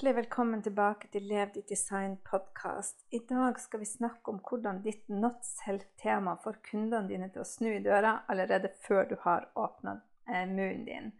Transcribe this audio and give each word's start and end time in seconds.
Hjertelig 0.00 0.16
velkommen 0.16 0.62
tilbake 0.64 1.08
til 1.12 1.26
Lev 1.28 1.50
ditt 1.52 1.68
design-podkast. 1.68 3.02
I 3.12 3.18
dag 3.28 3.58
skal 3.60 3.82
vi 3.82 3.84
snakke 3.84 4.32
om 4.32 4.38
hvordan 4.40 4.78
ditt 4.80 5.10
not 5.12 5.42
self-tema 5.44 6.38
får 6.40 6.54
kundene 6.70 7.04
dine 7.10 7.26
til 7.28 7.42
å 7.42 7.44
snu 7.44 7.66
i 7.68 7.82
døra 7.84 8.14
allerede 8.32 8.70
før 8.80 9.10
du 9.10 9.12
har 9.20 9.50
åpna 9.60 9.98
eh, 10.24 10.46
munnen 10.48 10.86
din. 10.86 11.10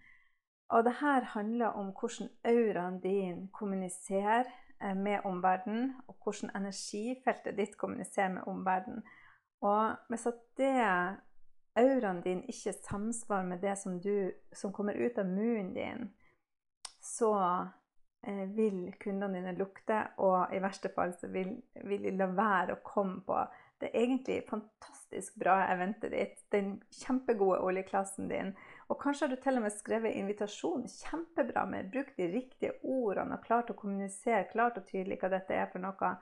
Og 0.72 0.86
det 0.86 0.94
her 1.02 1.26
handler 1.34 1.76
om 1.76 1.90
hvordan 1.92 2.30
auraen 2.48 2.96
din 3.02 3.42
kommuniserer 3.52 4.48
eh, 4.48 4.96
med 4.96 5.28
omverdenen, 5.28 5.90
og 6.08 6.16
hvordan 6.24 6.54
energifeltet 6.62 7.58
ditt 7.60 7.76
kommuniserer 7.76 8.32
med 8.38 8.48
omverdenen. 8.48 9.04
Og 9.60 9.92
hvis 10.08 10.24
at 10.30 10.40
det 10.56 10.72
auraen 11.76 12.24
din 12.24 12.40
ikke 12.48 12.72
samsvarer 12.78 13.44
med 13.52 13.60
det 13.60 13.76
som, 13.82 14.00
du, 14.00 14.32
som 14.56 14.72
kommer 14.72 14.96
ut 14.96 15.20
av 15.20 15.28
munnen 15.28 15.74
din, 15.76 16.08
så 17.04 17.34
vil 18.54 18.92
kundene 19.00 19.38
dine 19.38 19.56
lukte, 19.56 20.02
og 20.20 20.52
i 20.52 20.60
verste 20.60 20.90
fall 20.92 21.14
så 21.16 21.30
vil, 21.32 21.54
vil, 21.84 22.02
de 22.04 22.12
la 22.18 22.28
være 22.36 22.76
å 22.76 22.82
komme 22.84 23.22
på 23.24 23.38
det 23.80 23.94
egentlig 23.96 24.42
fantastisk 24.48 25.38
bra 25.40 25.62
eventet 25.72 26.12
ditt, 26.12 26.42
den 26.52 26.74
kjempegode 26.92 27.62
oljeklassen 27.64 28.28
din. 28.28 28.52
Og 28.92 29.00
kanskje 29.00 29.26
har 29.26 29.32
du 29.32 29.40
til 29.40 29.56
og 29.56 29.64
med 29.64 29.72
skrevet 29.72 30.18
invitasjon 30.20 30.84
kjempebra 30.92 31.64
med 31.70 31.88
brukt 31.94 32.18
de 32.20 32.28
riktige 32.28 32.74
ordene 32.84 33.38
og 33.38 33.46
klart 33.46 33.72
å 33.72 33.78
kommunisere 33.78 34.50
klart 34.52 34.76
og 34.76 34.84
tydelig 34.90 35.16
hva 35.22 35.32
dette 35.32 35.56
er 35.56 35.72
for 35.72 35.80
noe. 35.80 36.12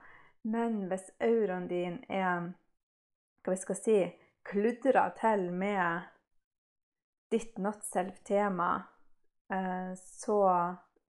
Men 0.47 0.85
hvis 0.87 1.09
auraen 1.19 1.67
din 1.67 1.99
er 2.07 2.53
hva 3.43 3.51
vi 3.51 3.59
skal 3.59 3.79
si, 3.79 3.99
kludra 4.47 5.09
til 5.19 5.49
med 5.51 6.07
ditt 7.29 7.59
not 7.59 7.83
self-tema, 7.83 8.71
eh, 9.51 9.91
så 9.99 10.39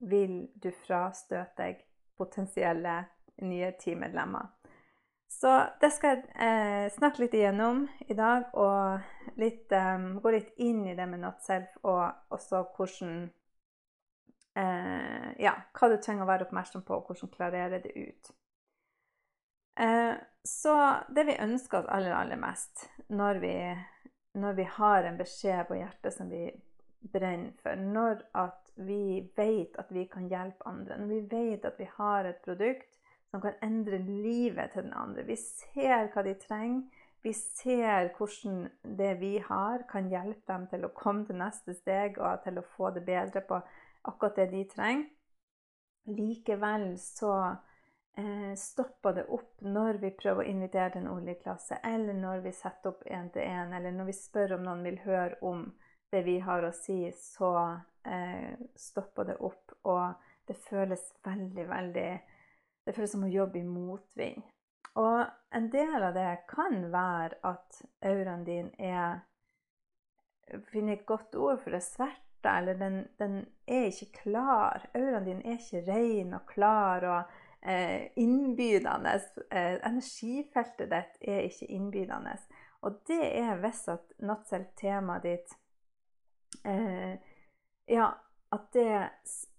vil 0.01 0.49
du 0.55 0.71
frastøte 0.73 1.63
deg 1.63 1.85
potensielle 2.21 3.05
nye 3.45 3.73
teammedlemmer. 3.81 4.49
Så 5.31 5.51
det 5.81 5.93
skal 5.95 6.17
jeg 6.17 6.25
eh, 6.43 6.87
snakke 6.93 7.23
litt 7.23 7.35
igjennom 7.39 7.85
i 8.11 8.17
dag, 8.19 8.49
og 8.59 9.39
litt, 9.39 9.71
um, 9.71 10.17
gå 10.21 10.33
litt 10.35 10.51
inn 10.59 10.83
i 10.91 10.97
det 10.99 11.07
med 11.07 11.23
not 11.23 11.39
self, 11.45 11.77
og 11.87 12.35
også 12.35 12.65
hvordan 12.75 13.15
eh, 14.59 15.29
Ja, 15.41 15.55
hva 15.79 15.89
du 15.89 15.97
trenger 16.03 16.27
å 16.27 16.31
være 16.33 16.49
oppmerksom 16.49 16.83
på, 16.83 16.99
og 16.99 17.07
hvordan 17.09 17.33
klarere 17.37 17.79
det 17.85 17.95
ut. 17.95 18.33
Eh, 19.81 20.19
så 20.45 20.75
det 21.15 21.25
vi 21.31 21.39
ønsker 21.41 21.79
oss 21.79 21.93
aller, 21.95 22.17
aller 22.17 22.41
mest 22.41 22.89
når 23.09 23.41
vi, 23.41 23.55
når 24.35 24.59
vi 24.59 24.67
har 24.77 25.07
en 25.07 25.21
beskjed 25.21 25.63
på 25.69 25.79
hjertet 25.79 26.17
som 26.17 26.29
vi 26.33 26.49
brenner 27.01 27.55
for, 27.63 27.79
når 27.79 28.27
at 28.35 28.60
vi 28.75 29.31
vet 29.37 29.77
at 29.79 29.91
vi 29.95 30.07
kan 30.11 30.29
hjelpe 30.29 30.67
andre, 30.69 30.99
når 30.99 31.13
vi 31.15 31.21
vet 31.31 31.65
at 31.65 31.79
vi 31.79 31.89
har 31.97 32.29
et 32.29 32.43
produkt 32.45 32.99
som 33.31 33.43
kan 33.43 33.59
endre 33.63 33.99
livet 33.99 34.73
til 34.73 34.89
den 34.89 34.97
andre, 34.97 35.25
vi 35.27 35.37
ser 35.39 36.11
hva 36.15 36.25
de 36.27 36.35
trenger, 36.41 36.83
vi 37.23 37.33
ser 37.37 38.09
hvordan 38.17 38.69
det 38.97 39.15
vi 39.21 39.39
har, 39.45 39.85
kan 39.91 40.09
hjelpe 40.09 40.47
dem 40.49 40.67
til 40.73 40.87
å 40.87 40.95
komme 40.97 41.27
til 41.29 41.37
neste 41.41 41.75
steg 41.77 42.19
og 42.19 42.45
til 42.47 42.59
å 42.59 42.69
få 42.77 42.95
det 42.97 43.05
bedre 43.05 43.43
på 43.45 43.61
akkurat 44.09 44.41
det 44.41 44.47
de 44.55 44.63
trenger. 44.71 45.11
Likevel 46.09 46.95
så 46.99 47.35
eh, 48.17 48.55
stopper 48.57 49.19
det 49.19 49.27
opp 49.37 49.61
når 49.61 50.01
vi 50.01 50.15
prøver 50.17 50.47
å 50.47 50.49
invitere 50.49 50.95
til 50.95 51.05
en 51.05 51.13
oljeklasse, 51.13 51.83
eller 51.85 52.17
når 52.17 52.41
vi 52.47 52.55
setter 52.57 52.95
opp 52.95 53.05
én-til-én, 53.05 53.77
eller 53.77 53.93
når 53.95 54.09
vi 54.09 54.17
spør 54.17 54.57
om 54.57 54.65
noen 54.65 54.83
vil 54.89 54.99
høre 55.05 55.37
om 55.45 55.67
det 56.11 56.23
vi 56.27 56.39
har 56.43 56.65
å 56.67 56.73
si, 56.75 57.03
så 57.17 57.53
eh, 58.05 58.55
stopper 58.77 59.31
det 59.31 59.37
opp. 59.47 59.75
Og 59.89 60.31
det 60.49 60.57
føles 60.67 61.13
veldig, 61.25 61.69
veldig 61.69 62.11
Det 62.85 62.95
føles 62.97 63.13
som 63.13 63.27
å 63.27 63.29
jobbe 63.31 63.61
i 63.61 63.67
motvind. 63.67 64.43
Og 64.99 65.27
en 65.55 65.69
del 65.71 66.03
av 66.03 66.15
det 66.17 66.31
kan 66.51 66.89
være 66.91 67.39
at 67.47 67.83
auraen 68.03 68.45
din 68.45 68.73
er 68.79 69.21
Finner 70.73 70.97
et 70.97 71.05
godt 71.07 71.37
ord 71.39 71.61
for 71.63 71.71
det 71.71 71.79
sverta, 71.87 72.57
eller 72.59 72.75
den, 72.75 72.97
den, 73.21 73.37
er 73.71 73.85
ikke 73.87 74.25
klar. 74.25 74.83
Auraen 74.99 75.29
din 75.29 75.45
er 75.47 75.61
ikke 75.61 75.85
ren 75.87 76.35
og 76.35 76.49
klar 76.51 77.07
og 77.07 77.37
eh, 77.63 78.09
innbydende. 78.19 79.13
Eh, 79.47 79.77
energifeltet 79.87 80.91
ditt 80.91 81.23
er 81.23 81.47
ikke 81.47 81.71
innbydende. 81.71 82.35
Og 82.83 82.99
det 83.07 83.23
er 83.29 83.63
hvis 83.63 83.85
at 83.95 84.11
nattselv-temaet 84.27 85.29
ditt 85.29 85.55
ja, 87.91 88.07
at 88.51 88.73
det 88.73 89.11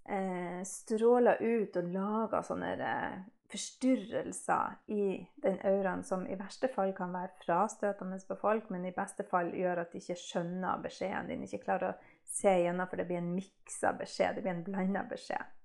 eh, 0.09 0.63
stråler 0.67 1.41
ut 1.41 1.77
og 1.79 1.93
lager 1.93 2.43
sånne 2.45 2.71
eh, 2.75 3.21
forstyrrelser 3.51 4.91
i 4.95 5.05
den 5.43 5.57
auraen 5.67 6.03
som 6.07 6.23
i 6.27 6.37
verste 6.39 6.69
fall 6.71 6.93
kan 6.95 7.11
være 7.15 7.33
frastøtende 7.43 8.19
for 8.27 8.39
folk, 8.39 8.69
men 8.71 8.87
i 8.87 8.95
beste 8.95 9.25
fall 9.27 9.51
gjør 9.55 9.83
at 9.83 9.91
de 9.91 10.01
ikke 10.01 10.19
skjønner 10.19 10.83
beskjeden 10.83 11.31
din, 11.31 11.43
ikke 11.47 11.63
klarer 11.65 11.91
å 11.91 11.97
se 12.31 12.53
igjennom, 12.61 12.87
for 12.87 13.01
det 13.01 13.07
blir 13.09 13.19
en 13.19 13.33
miksa 13.35 13.91
beskjed, 13.99 14.37
det 14.37 14.45
blir 14.45 14.55
en 14.55 14.65
blanda 14.67 15.03
beskjed. 15.09 15.57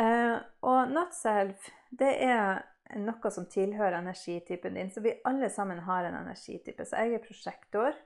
Eh, 0.00 0.38
og 0.64 0.92
not 0.92 1.12
self, 1.16 1.68
det 1.92 2.14
er 2.24 2.62
noe 2.96 3.32
som 3.32 3.44
tilhører 3.48 3.98
energitypen 3.98 4.76
din. 4.76 4.90
Så 4.92 5.00
vi 5.04 5.12
alle 5.28 5.48
sammen 5.52 5.84
har 5.84 6.08
en 6.08 6.16
energitype. 6.22 6.84
Så 6.88 7.04
jeg 7.04 7.18
er 7.18 7.24
prosjektor. 7.24 7.96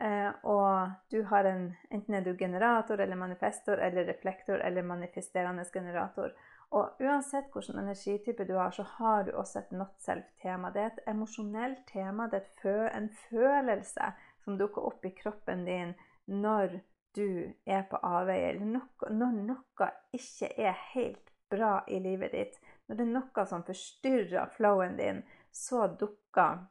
Eh, 0.00 0.30
og 0.48 0.90
du 1.10 1.22
har 1.28 1.44
en 1.44 1.66
Enten 1.90 2.14
er 2.14 2.24
du 2.24 2.36
generator 2.36 3.00
eller 3.00 3.16
manifestor 3.16 3.78
eller 3.78 4.06
reflektor 4.08 4.54
eller 4.64 4.82
manifesterende 4.82 5.64
generator. 5.72 6.32
Og 6.72 7.00
uansett 7.00 7.52
hvilken 7.52 7.78
energitype 7.78 8.46
du 8.48 8.54
har, 8.56 8.70
så 8.70 8.82
har 8.82 9.24
du 9.24 9.32
også 9.36 9.58
et 9.58 9.72
not 9.76 9.92
self-tema. 10.00 10.70
Det 10.72 10.80
er 10.80 10.86
et 10.86 11.02
emosjonelt 11.12 11.84
tema. 11.92 12.28
Det 12.32 12.40
er 12.64 12.88
en 12.96 13.10
følelse 13.28 14.12
som 14.44 14.56
dukker 14.58 14.86
opp 14.88 15.04
i 15.04 15.12
kroppen 15.18 15.66
din 15.68 15.92
når 16.26 16.80
du 17.16 17.52
er 17.66 17.82
på 17.90 18.00
avveie, 18.00 18.54
eller 18.54 18.80
når 19.12 19.36
noe 19.44 19.88
ikke 20.16 20.48
er 20.56 20.78
helt 20.94 21.32
bra 21.52 21.82
i 21.88 21.98
livet 22.00 22.32
ditt. 22.32 22.56
Når 22.88 22.96
det 22.96 23.04
er 23.04 23.14
noe 23.18 23.46
som 23.46 23.64
forstyrrer 23.68 24.54
flowen 24.56 24.96
din, 24.96 25.20
så 25.52 25.86
dukker 26.00 26.64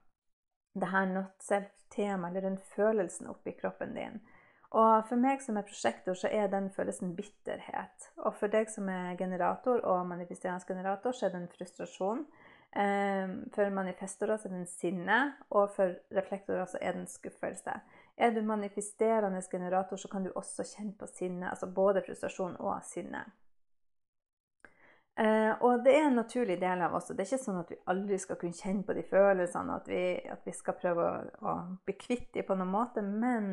det 0.74 0.92
her 0.92 1.06
not 1.06 1.44
self-temaet, 1.44 2.30
eller 2.30 2.50
den 2.50 2.60
følelsen, 2.76 3.28
oppi 3.28 3.56
kroppen 3.58 3.96
din. 3.96 4.22
Og 4.72 5.04
for 5.10 5.20
meg 5.20 5.42
som 5.44 5.58
er 5.60 5.68
prosjektor, 5.68 6.16
så 6.16 6.30
er 6.32 6.48
den 6.48 6.70
følelsen 6.72 7.12
bitterhet. 7.16 8.08
Og 8.24 8.38
for 8.40 8.52
deg 8.52 8.70
som 8.72 8.88
er 8.90 9.18
generator 9.20 9.84
og 9.84 10.06
manifesterende 10.08 10.68
generator, 10.68 11.12
så 11.12 11.28
er 11.28 11.34
det 11.34 11.42
en 11.42 11.52
frustrasjon. 11.58 12.24
Ehm, 12.80 13.34
for 13.52 13.70
manifestorer 13.70 14.38
så 14.40 14.48
er 14.48 14.54
det 14.54 14.62
en 14.62 14.70
sinne, 14.72 15.18
og 15.50 15.74
for 15.76 15.92
reflektorer 16.16 16.70
så 16.72 16.80
er 16.82 16.96
det 16.96 17.02
en 17.02 17.12
skuffelse. 17.12 17.74
Er 18.18 18.32
du 18.32 18.42
manifesterende 18.48 19.42
generator, 19.52 20.00
så 20.00 20.08
kan 20.08 20.24
du 20.24 20.32
også 20.36 20.64
kjenne 20.64 20.96
på 21.00 21.08
sinne, 21.08 21.50
altså 21.50 21.68
både 21.68 22.04
frustrasjon 22.08 22.56
og 22.60 22.80
sinne. 22.88 23.26
Eh, 25.20 25.52
og 25.60 25.84
det 25.84 25.94
er 25.98 26.06
en 26.08 26.16
naturlig 26.22 26.56
del 26.62 26.82
av 26.82 26.96
oss. 26.96 27.10
og 27.10 27.18
Det 27.18 27.26
er 27.26 27.34
ikke 27.34 27.44
sånn 27.44 27.60
at 27.62 27.72
vi 27.74 27.80
aldri 27.92 28.20
skal 28.22 28.40
kunne 28.40 28.58
kjenne 28.58 28.86
på 28.88 28.96
de 28.96 29.04
følelsene, 29.10 29.76
at 29.76 29.92
vi, 29.92 30.04
at 30.32 30.48
vi 30.48 30.56
skal 30.56 30.78
prøve 30.80 31.08
å, 31.08 31.52
å 31.52 31.56
bli 31.86 31.98
kvitt 32.00 32.32
dem 32.38 32.48
på 32.48 32.58
noen 32.58 32.72
måte. 32.72 33.04
Men 33.04 33.52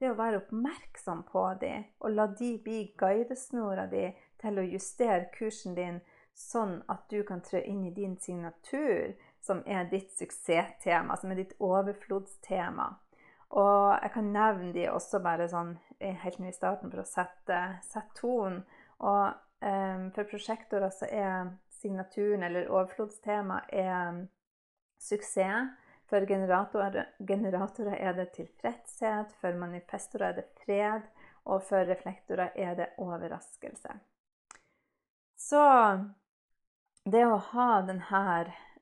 det 0.00 0.12
å 0.12 0.18
være 0.18 0.40
oppmerksom 0.44 1.26
på 1.28 1.44
dem, 1.60 1.84
og 2.00 2.14
la 2.14 2.28
de 2.32 2.54
bli 2.62 2.80
guidesnora 2.98 3.84
di 3.90 4.06
til 4.40 4.60
å 4.60 4.64
justere 4.64 5.28
kursen 5.34 5.76
din 5.76 6.00
sånn 6.40 6.78
at 6.88 7.04
du 7.12 7.20
kan 7.26 7.42
trø 7.44 7.60
inn 7.60 7.82
i 7.84 7.92
din 7.92 8.16
signatur, 8.16 9.12
som 9.44 9.60
er 9.66 9.90
ditt 9.90 10.12
suksesstema, 10.16 11.16
som 11.20 11.32
er 11.32 11.42
ditt 11.42 11.52
overflodstema. 11.60 12.88
Og 13.60 13.98
jeg 13.98 14.12
kan 14.14 14.32
nevne 14.32 14.72
de 14.72 14.86
også 14.88 15.20
bare 15.24 15.48
sånn 15.50 15.74
helt 16.00 16.38
nå 16.38 16.48
i 16.48 16.54
starten 16.54 16.92
for 16.92 17.02
å 17.02 17.08
sette, 17.08 17.60
sette 17.84 18.20
tonen. 18.20 18.62
For 19.60 20.24
prosjektorer 20.24 20.90
så 20.90 21.06
er 21.06 21.50
signaturen 21.80 22.42
eller 22.42 22.70
overflodstema 22.70 23.60
er 23.68 24.26
suksess. 25.00 25.76
For 26.10 26.26
generatorer, 26.26 27.04
generatorer 27.22 27.94
er 27.94 28.16
det 28.16 28.32
tilfredshet, 28.34 29.30
for 29.38 29.54
manifestorer 29.54 30.32
er 30.32 30.38
det 30.40 30.46
fred, 30.64 31.04
og 31.46 31.62
for 31.68 31.86
reflektorer 31.86 32.50
er 32.58 32.74
det 32.74 32.88
overraskelse. 32.98 33.94
Så 35.38 35.62
det 37.06 37.22
å 37.24 37.38
ha 37.52 37.68
denne 37.86 38.24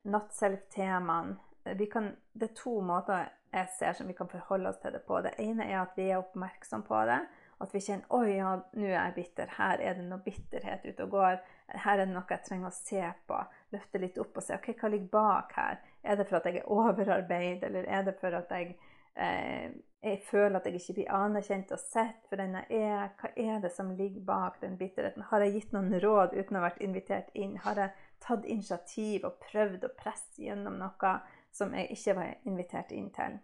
not 0.03 0.33
self-temaen 0.33 1.37
Det 1.63 1.85
er 1.85 2.55
to 2.55 2.79
måter 2.81 3.29
jeg 3.53 3.69
ser 3.77 3.93
som 3.93 4.07
vi 4.07 4.15
kan 4.17 4.29
forholde 4.29 4.69
oss 4.69 4.79
til 4.81 4.93
det 4.93 5.03
på. 5.05 5.21
Det 5.21 5.35
ene 5.37 5.65
er 5.69 5.81
at 5.81 5.93
vi 5.97 6.09
er 6.09 6.21
oppmerksom 6.21 6.83
på 6.87 7.03
det. 7.05 7.19
At 7.59 7.73
vi 7.75 7.81
kjenner 7.83 8.15
oi, 8.15 8.37
ja, 8.37 8.53
nå 8.55 8.85
er 8.87 8.95
jeg 8.95 9.15
bitter. 9.17 9.49
Her 9.57 9.81
er 9.83 9.97
det 9.97 10.05
noe 10.07 10.23
bitterhet 10.23 10.85
ute 10.87 11.05
og 11.05 11.15
går. 11.15 11.41
Her 11.75 11.97
er 11.97 12.05
det 12.05 12.13
noe 12.13 12.23
jeg 12.29 12.45
trenger 12.45 12.71
å 12.71 12.75
se 12.75 13.03
på. 13.27 13.41
Løfte 13.75 14.01
litt 14.01 14.19
opp 14.21 14.39
og 14.39 14.45
se 14.45 14.55
ok, 14.55 14.71
hva 14.79 14.93
ligger 14.93 15.11
bak 15.13 15.53
her. 15.59 15.83
Er 16.03 16.19
det 16.19 16.29
for 16.29 16.39
at 16.39 16.47
jeg 16.47 16.61
er 16.61 16.71
overarbeid, 16.71 17.67
eller 17.67 17.89
er 17.89 18.07
det 18.07 18.15
for 18.21 18.39
at 18.39 18.55
jeg 18.55 18.77
eh, 19.19 19.75
jeg 20.01 20.21
føler 20.23 20.55
at 20.55 20.65
jeg 20.65 20.79
ikke 20.79 20.93
blir 20.93 21.11
anerkjent 21.11 21.71
og 21.75 21.79
sett 21.81 22.27
for 22.29 22.39
den 22.39 22.53
jeg 22.55 22.79
er. 22.79 23.09
Hva 23.19 23.31
er 23.35 23.57
det 23.59 23.71
som 23.75 23.91
ligger 23.97 24.23
bak 24.23 24.61
den 24.61 24.77
bitterheten? 24.79 25.25
Har 25.27 25.43
jeg 25.43 25.57
gitt 25.57 25.73
noen 25.75 25.91
råd 25.99 26.37
uten 26.37 26.55
å 26.55 26.61
ha 26.61 26.69
vært 26.69 26.79
invitert 26.85 27.33
inn? 27.35 27.57
Har 27.65 27.81
jeg 27.81 27.91
tatt 28.23 28.47
initiativ 28.47 29.27
og 29.27 29.41
prøvd 29.43 29.83
å 29.83 29.93
presse 29.99 30.45
gjennom 30.45 30.79
noe 30.79 31.13
som 31.51 31.75
jeg 31.75 31.91
ikke 31.97 32.15
var 32.15 32.31
invitert 32.47 32.93
inn 32.95 33.09
til? 33.15 33.35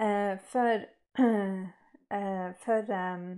Eh, 0.00 0.34
for, 0.50 0.88
for 2.64 2.90
um, 2.90 3.28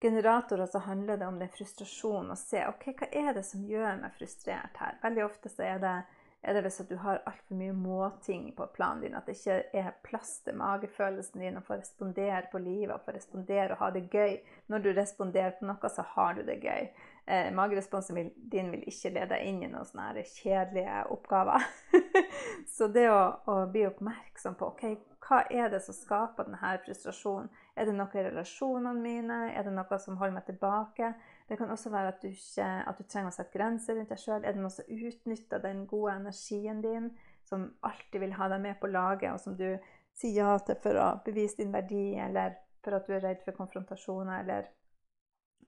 generatorer 0.00 0.66
så 0.66 0.78
handler 0.78 1.16
det 1.16 1.26
om 1.26 1.38
den 1.38 1.50
frustrasjonen. 1.50 2.32
Å 2.34 2.38
se 2.38 2.62
ok, 2.68 2.92
hva 3.00 3.10
er 3.10 3.34
det 3.34 3.44
som 3.48 3.66
gjør 3.66 3.98
meg 4.02 4.14
frustrert 4.18 4.78
her. 4.78 5.00
Veldig 5.02 5.24
ofte 5.26 5.50
så 5.52 5.66
er 5.66 5.82
det 5.82 5.96
er 6.42 6.54
det 6.54 6.62
hvis 6.62 6.80
at 6.84 6.90
du 6.90 6.96
har 7.02 7.22
altfor 7.26 7.58
mye 7.58 7.74
måting 7.74 8.44
på 8.56 8.66
planen 8.74 9.02
din, 9.02 9.16
at 9.18 9.26
det 9.26 9.34
ikke 9.34 9.56
er 9.74 9.96
plass 10.06 10.36
til 10.46 10.54
magefølelsen 10.60 11.42
din 11.42 11.58
å 11.58 11.64
få 11.66 11.80
respondere 11.80 12.44
på 12.52 12.60
livet 12.62 12.94
og 12.94 13.02
få 13.06 13.14
respondere 13.16 13.74
og 13.74 13.82
ha 13.82 13.90
det 13.96 14.04
gøy. 14.12 14.38
Når 14.70 14.84
du 14.84 14.92
responderer 14.92 15.56
på 15.58 15.66
noe, 15.66 15.90
så 15.90 16.04
har 16.14 16.38
du 16.38 16.44
det 16.46 16.60
gøy. 16.62 16.86
Eh, 17.28 17.52
mageresponsen 17.52 18.30
din 18.36 18.70
vil 18.72 18.86
ikke 18.88 19.10
lede 19.12 19.34
deg 19.34 19.42
inn 19.44 19.58
i 19.60 19.66
noen 19.68 19.84
sånne 19.84 20.22
kjedelige 20.24 21.02
oppgaver. 21.12 21.66
så 22.74 22.86
det 22.88 23.04
å, 23.12 23.18
å, 23.44 23.56
bli 23.68 23.82
oppmerksom 23.84 24.54
på 24.56 24.70
ok, 24.70 24.84
hva 25.26 25.42
er 25.52 25.68
det 25.68 25.82
som 25.84 25.92
skaper 25.92 26.48
denne 26.48 26.70
frustrasjonen? 26.86 27.50
Er 27.76 27.84
det 27.84 27.96
noe 27.98 28.16
i 28.16 28.24
relasjonene 28.24 28.94
mine? 28.96 29.36
Er 29.52 29.68
det 29.68 29.74
noe 29.76 29.98
som 30.00 30.16
holder 30.16 30.38
meg 30.38 30.46
tilbake? 30.48 31.10
Det 31.50 31.58
kan 31.60 31.74
også 31.74 31.92
være 31.92 32.14
at 32.14 32.24
du, 32.24 32.30
ikke, 32.32 32.70
at 32.88 32.96
du 32.96 33.04
trenger 33.04 33.34
å 33.34 33.36
sette 33.36 33.58
grenser 33.58 34.00
rundt 34.00 34.14
deg 34.14 34.24
sjøl. 34.24 34.40
Er 34.40 34.56
det 34.56 34.64
noe 34.64 34.72
som 34.72 34.88
utnytter 34.88 35.60
den 35.68 35.84
gode 35.90 36.16
energien 36.22 36.80
din, 36.80 37.12
som 37.44 37.68
alltid 37.84 38.24
vil 38.24 38.34
ha 38.40 38.48
deg 38.54 38.64
med 38.64 38.80
på 38.80 38.88
laget, 38.88 39.34
og 39.34 39.44
som 39.44 39.58
du 39.60 39.68
sier 40.16 40.46
ja 40.46 40.56
til 40.64 40.80
for 40.80 40.96
å 40.96 41.10
bevise 41.28 41.60
din 41.60 41.76
verdi, 41.76 42.16
eller 42.24 42.56
for 42.80 42.96
at 42.96 43.04
du 43.04 43.18
er 43.18 43.26
redd 43.26 43.44
for 43.44 43.60
konfrontasjoner, 43.60 44.46
eller, 44.46 44.72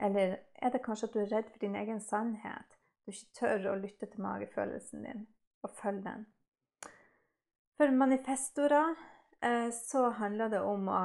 eller 0.01 0.37
er 0.55 0.73
det 0.73 0.83
kanskje 0.85 1.09
at 1.09 1.15
du 1.15 1.21
er 1.23 1.33
redd 1.35 1.49
for 1.51 1.63
din 1.63 1.77
egen 1.77 2.01
sannhet? 2.01 2.77
Du 3.05 3.13
ikke 3.13 3.41
tør 3.41 3.73
å 3.73 3.79
lytte 3.81 4.09
til 4.09 4.23
magefølelsen 4.25 5.05
din 5.07 5.27
og 5.65 5.73
følge 5.77 6.05
den. 6.07 6.27
For 7.77 7.93
manifestorer 7.97 8.95
eh, 9.41 9.71
så 9.73 10.09
handler 10.17 10.53
det 10.53 10.61
om 10.61 10.89
å 10.89 11.01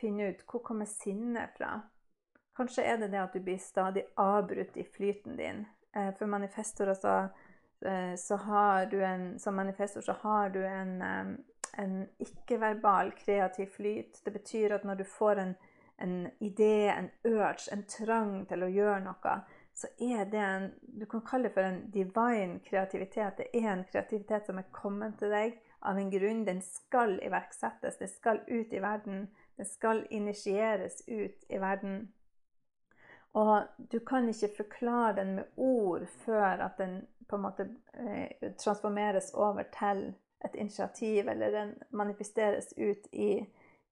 finne 0.00 0.30
ut 0.30 0.42
hvor 0.48 0.64
kommer 0.64 0.88
sinnet 0.88 1.56
fra. 1.56 1.78
Kanskje 2.56 2.84
er 2.84 2.98
det 3.00 3.10
det 3.12 3.22
at 3.22 3.36
du 3.36 3.40
blir 3.44 3.60
stadig 3.60 4.04
avbrutt 4.20 4.76
i 4.76 4.84
flyten 4.84 5.36
din. 5.36 5.64
Eh, 5.96 6.10
for 6.18 6.28
manifestorer 6.28 6.94
så, 6.94 7.14
eh, 7.88 8.14
så 8.20 8.36
har 8.36 8.86
du 8.92 8.98
en, 9.04 9.38
som 9.38 9.56
manifestor 9.56 10.04
så 10.04 10.16
har 10.22 10.52
du 10.52 10.60
en, 10.66 11.00
en 11.72 11.96
ikke-verbal 12.18 13.12
kreativ 13.16 13.72
flyt. 13.76 14.20
Det 14.24 14.32
betyr 14.32 14.76
at 14.76 14.84
når 14.84 15.00
du 15.00 15.04
får 15.04 15.44
en, 15.44 15.54
en 16.00 16.30
idé, 16.40 16.88
en 16.92 17.10
urge, 17.24 17.70
en 17.72 17.84
trang 17.88 18.46
til 18.48 18.64
å 18.64 18.70
gjøre 18.72 19.00
noe, 19.04 19.34
så 19.74 19.88
er 20.02 20.24
det 20.28 20.40
en 20.44 20.70
Du 21.00 21.06
kan 21.06 21.22
kalle 21.24 21.48
det 21.48 21.54
for 21.54 21.64
en 21.64 21.82
divine 21.90 22.60
kreativitet. 22.66 23.38
Det 23.38 23.48
er 23.54 23.72
en 23.72 23.84
kreativitet 23.92 24.46
som 24.46 24.58
er 24.58 24.72
kommet 24.72 25.18
til 25.18 25.32
deg 25.32 25.58
av 25.80 25.98
en 25.98 26.10
grunn. 26.12 26.44
Den 26.44 26.60
skal 26.62 27.18
iverksettes, 27.24 27.96
den 27.96 28.08
skal 28.08 28.42
ut 28.48 28.72
i 28.72 28.82
verden. 28.82 29.28
Den 29.56 29.66
skal 29.66 30.06
initieres 30.10 31.02
ut 31.08 31.44
i 31.48 31.60
verden. 31.60 32.12
Og 33.32 33.62
du 33.92 33.98
kan 33.98 34.28
ikke 34.28 34.56
forklare 34.56 35.16
den 35.16 35.34
med 35.34 35.44
ord 35.56 36.06
før 36.24 36.66
at 36.66 36.78
den 36.78 37.06
på 37.28 37.36
en 37.36 37.42
måte 37.42 37.68
eh, 37.94 38.50
transformeres 38.58 39.30
over 39.34 39.62
til 39.78 40.14
et 40.44 40.54
initiativ, 40.54 41.28
eller 41.28 41.50
den 41.50 41.74
manifesteres 41.90 42.74
ut 42.76 43.06
i, 43.12 43.46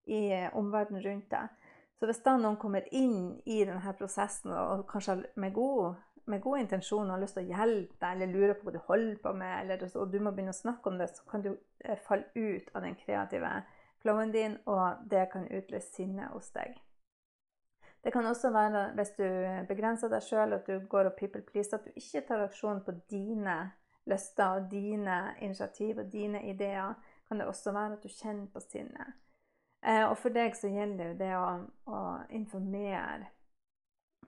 i 0.06 0.32
eh, 0.32 0.56
omverdenen 0.56 1.04
rundt 1.04 1.30
deg. 1.30 1.48
Så 1.98 2.06
hvis 2.06 2.20
da 2.22 2.36
noen 2.38 2.58
kommer 2.62 2.84
inn 2.94 3.40
i 3.44 3.62
denne 3.66 3.94
prosessen 3.98 4.52
og 4.54 4.84
kanskje 4.90 5.16
med 5.42 5.54
god, 5.56 5.96
med 6.30 6.42
god 6.44 6.60
intensjon 6.62 7.08
og 7.08 7.16
har 7.16 7.24
lyst 7.24 7.38
til 7.38 7.48
å 7.48 7.56
hjelpe 7.56 7.98
deg, 7.98 8.12
eller 8.12 8.34
lurer 8.34 8.54
på 8.54 8.68
hva 8.68 8.74
du 8.76 8.82
holder 8.86 9.16
på 9.24 9.32
med, 9.40 9.54
eller, 9.64 9.88
og 9.98 10.12
du 10.12 10.20
må 10.22 10.30
begynne 10.34 10.54
å 10.54 10.60
snakke 10.60 10.92
om 10.92 11.00
det, 11.00 11.08
så 11.10 11.26
kan 11.30 11.42
du 11.42 11.50
eh, 11.54 11.98
falle 12.06 12.30
ut 12.36 12.70
av 12.74 12.86
den 12.86 12.94
kreative 13.00 13.50
flowen 13.98 14.30
din, 14.34 14.54
og 14.70 15.02
det 15.10 15.26
kan 15.32 15.48
utløse 15.50 15.90
sinne 15.90 16.30
hos 16.34 16.52
deg. 16.54 16.78
Det 18.04 18.12
kan 18.14 18.26
også 18.30 18.52
være 18.54 18.84
hvis 18.94 19.10
du 19.18 19.26
begrenser 19.66 20.12
deg 20.12 20.22
sjøl, 20.22 20.54
at 20.54 20.68
du 20.70 20.86
går 20.88 21.10
og 21.10 21.16
people 21.18 21.42
please, 21.42 21.74
at 21.74 21.84
du 21.84 21.90
ikke 21.98 22.22
tar 22.28 22.44
aksjon 22.46 22.84
på 22.86 22.94
dine 23.10 23.58
lyster 24.08 24.60
og 24.60 24.70
dine 24.70 25.34
initiativ 25.42 25.98
og 25.98 26.12
dine 26.12 26.44
ideer. 26.46 26.94
Kan 27.28 27.42
det 27.42 27.48
også 27.50 27.74
være 27.74 27.98
at 27.98 28.06
du 28.06 28.08
kjenner 28.08 28.46
på 28.54 28.62
sinnet. 28.62 29.18
Eh, 29.86 30.04
og 30.04 30.16
for 30.18 30.34
deg 30.34 30.56
så 30.58 30.70
gjelder 30.72 31.14
det 31.18 31.34
å, 31.38 31.48
å 31.86 31.98
informere 32.34 33.28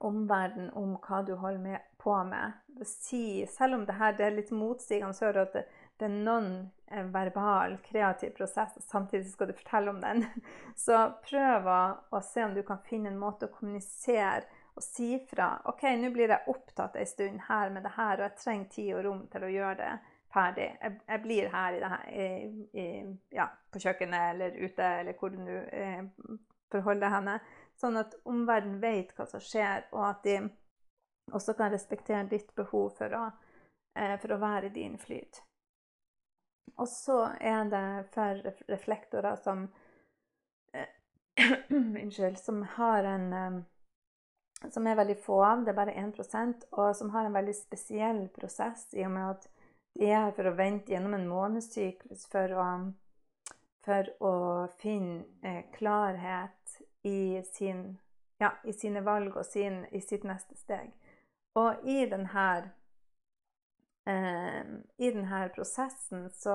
omverdenen 0.00 0.70
om 0.78 0.94
hva 1.04 1.20
du 1.26 1.34
holder 1.36 1.60
med, 1.60 1.88
på 2.00 2.14
med. 2.24 2.56
Si, 2.86 3.44
selv 3.50 3.76
om 3.76 3.86
det 3.86 3.98
her 3.98 4.14
det 4.16 4.26
er 4.26 4.36
litt 4.38 4.52
motsigende, 4.56 5.12
så 5.16 5.26
hører 5.26 5.40
du 5.40 5.42
at 5.42 5.58
det, 5.58 5.64
det 6.00 6.06
er 6.06 6.14
non-verbal, 6.24 7.76
kreativ 7.84 8.32
prosess, 8.38 8.78
og 8.78 8.86
samtidig 8.86 9.28
skal 9.28 9.50
du 9.50 9.58
fortelle 9.58 9.92
om 9.92 10.00
den. 10.00 10.24
Så 10.86 10.96
prøv 11.26 11.68
å 11.68 12.22
se 12.24 12.46
om 12.46 12.56
du 12.56 12.62
kan 12.64 12.80
finne 12.86 13.12
en 13.12 13.20
måte 13.20 13.50
å 13.50 13.52
kommunisere 13.52 14.46
og 14.78 14.86
si 14.86 15.18
fra. 15.28 15.58
OK, 15.68 15.84
nå 16.00 16.08
blir 16.14 16.32
jeg 16.32 16.48
opptatt 16.48 16.96
en 16.96 17.10
stund 17.10 17.44
her 17.50 17.74
med 17.74 17.84
det 17.84 17.92
her, 17.98 18.16
og 18.16 18.30
jeg 18.30 18.40
trenger 18.40 18.72
tid 18.72 18.94
og 18.94 19.04
rom 19.04 19.22
til 19.28 19.44
å 19.44 19.52
gjøre 19.52 19.76
det 19.82 19.92
ferdig. 20.32 20.68
Jeg, 20.82 21.00
jeg 21.08 21.22
blir 21.24 21.50
her, 21.52 21.76
i 22.10 22.28
i, 22.78 22.86
ja, 23.34 23.48
på 23.72 23.82
kjøkkenet 23.82 24.34
eller 24.34 24.56
ute, 24.60 24.86
eller 25.02 25.18
hvor 25.18 25.34
du 25.34 25.38
nå 25.42 25.58
eh, 25.74 26.02
forholder 26.70 27.14
henne. 27.16 27.36
Sånn 27.80 27.98
at 28.00 28.16
omverdenen 28.28 28.80
vet 28.82 29.14
hva 29.16 29.26
som 29.28 29.42
skjer, 29.42 29.88
og 29.94 30.04
at 30.10 30.24
de 30.26 30.38
også 31.34 31.54
kan 31.58 31.72
respektere 31.72 32.26
ditt 32.30 32.54
behov 32.58 32.90
for 32.98 33.14
å, 33.16 33.24
eh, 33.98 34.16
for 34.20 34.34
å 34.34 34.40
være 34.42 34.70
i 34.70 34.74
din 34.74 34.98
flyt. 34.98 35.42
Og 36.80 36.88
så 36.88 37.18
er 37.40 37.70
det 37.70 37.86
for 38.14 38.40
reflektorer 38.70 39.36
som 39.42 39.68
Unnskyld. 41.70 42.38
Som 42.38 42.62
har 42.62 43.04
en 43.04 43.64
Som 44.70 44.86
er 44.86 44.96
veldig 44.96 45.16
få 45.24 45.38
av, 45.44 45.62
det 45.64 45.72
er 45.72 45.76
bare 45.78 45.92
1 45.96 46.64
og 46.76 46.96
som 46.96 47.10
har 47.10 47.24
en 47.24 47.32
veldig 47.32 47.54
spesiell 47.56 48.26
prosess 48.28 48.90
i 48.92 49.06
og 49.06 49.10
med 49.14 49.30
at 49.30 49.46
er 49.98 50.16
her 50.16 50.34
for 50.36 50.48
å 50.50 50.56
vente 50.58 50.92
gjennom 50.94 51.16
en 51.16 51.28
månedssyklus 51.28 52.26
for 52.30 52.54
å, 52.56 52.66
for 53.86 54.12
å 54.24 54.34
finne 54.80 55.24
eh, 55.42 55.64
klarhet 55.74 56.76
i, 57.02 57.40
sin, 57.52 57.98
ja, 58.38 58.52
i, 58.64 58.72
sine 58.76 59.02
valg 59.06 59.36
og 59.36 59.46
sin, 59.48 59.82
i 59.90 60.02
sitt 60.04 60.26
neste 60.28 60.56
steg. 60.60 60.92
Og 61.58 61.82
i 61.90 62.04
denne 62.06 62.50
Eh, 64.10 64.64
i 64.96 65.10
denne 65.10 65.48
prosessen 65.54 66.30
så 66.32 66.54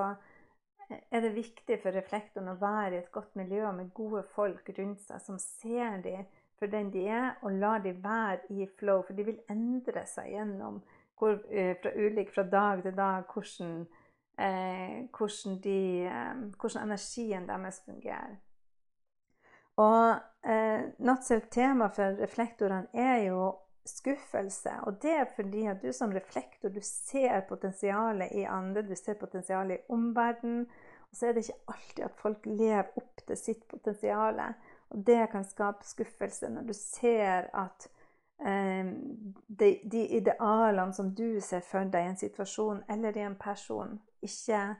er 0.90 1.22
det 1.22 1.36
viktig 1.36 1.78
for 1.82 1.94
reflektoren 1.94 2.52
å 2.52 2.60
være 2.62 2.96
i 2.96 3.02
et 3.04 3.12
godt 3.14 3.36
miljø 3.38 3.70
med 3.74 3.94
gode 3.94 4.24
folk 4.36 4.70
rundt 4.78 5.04
seg 5.06 5.22
som 5.22 5.38
ser 5.42 6.02
dem 6.06 6.26
for 6.60 6.72
den 6.72 6.90
de 6.94 7.04
er, 7.12 7.36
og 7.44 7.58
lar 7.60 7.84
dem 7.84 8.00
være 8.04 8.48
i 8.56 8.68
flow. 8.80 9.04
For 9.04 9.18
de 9.18 9.28
vil 9.28 9.42
endre 9.52 10.06
seg 10.08 10.32
gjennom 10.32 10.80
hvor, 11.18 11.40
eh, 11.50 11.76
fra 11.82 11.92
ulik 11.96 12.34
fra 12.34 12.44
dag 12.44 12.84
til 12.84 12.98
dag 12.98 13.24
hvordan, 13.34 13.88
eh, 14.40 14.98
hvordan, 15.18 15.60
de, 15.64 16.06
eh, 16.06 16.36
hvordan 16.60 16.84
energien 16.84 17.48
deres 17.48 17.82
fungerer. 17.86 18.36
Og 19.76 20.16
eh, 20.48 20.82
Nattsel 21.00 21.42
tema 21.52 21.88
for 21.92 22.16
reflektorene 22.22 22.88
er 22.94 23.24
jo 23.28 23.56
skuffelse. 23.86 24.72
Og 24.88 25.02
det 25.02 25.12
er 25.12 25.26
fordi 25.36 25.66
at 25.70 25.82
du 25.84 25.92
som 25.94 26.14
reflektor 26.16 26.70
du 26.70 26.80
ser 26.82 27.42
potensialet 27.50 28.32
i 28.32 28.46
andre, 28.50 28.82
du 28.82 28.96
ser 28.96 29.20
potensialet 29.20 29.78
i 29.78 29.92
omverdenen. 29.94 30.66
Og 31.12 31.18
så 31.18 31.28
er 31.28 31.34
det 31.34 31.46
ikke 31.46 31.74
alltid 31.74 32.06
at 32.06 32.22
folk 32.22 32.46
lever 32.46 32.98
opp 32.98 33.28
til 33.28 33.38
sitt 33.38 33.68
potensial. 33.68 34.40
Og 34.90 35.06
det 35.08 35.30
kan 35.32 35.46
skape 35.46 35.86
skuffelse 35.86 36.50
når 36.50 36.72
du 36.72 36.74
ser 36.74 37.50
at 37.54 37.90
de, 38.36 39.70
de, 39.84 40.02
idealene 40.18 40.94
som 40.94 41.14
du 41.16 41.40
ser 41.42 41.62
for 41.64 41.88
deg 41.88 42.04
i 42.04 42.10
en 42.12 42.18
situasjon 42.20 42.82
eller 42.92 43.16
i 43.18 43.24
en 43.24 43.38
person, 43.40 43.94
ikke 44.22 44.76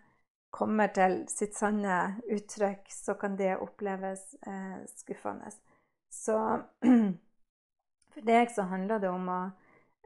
kommer 0.56 0.92
til 0.96 1.22
sitt 1.32 1.56
sanne 1.58 2.22
uttrykk, 2.32 2.88
så 2.92 3.16
kan 3.20 3.38
det 3.40 3.58
oppleves 3.64 4.36
eh, 4.48 4.82
skuffende. 4.96 5.52
Så 6.12 6.40
For 8.16 8.24
deg 8.24 8.52
så 8.56 8.64
handler 8.72 9.02
det 9.04 9.10
om 9.12 9.26
å 9.28 9.42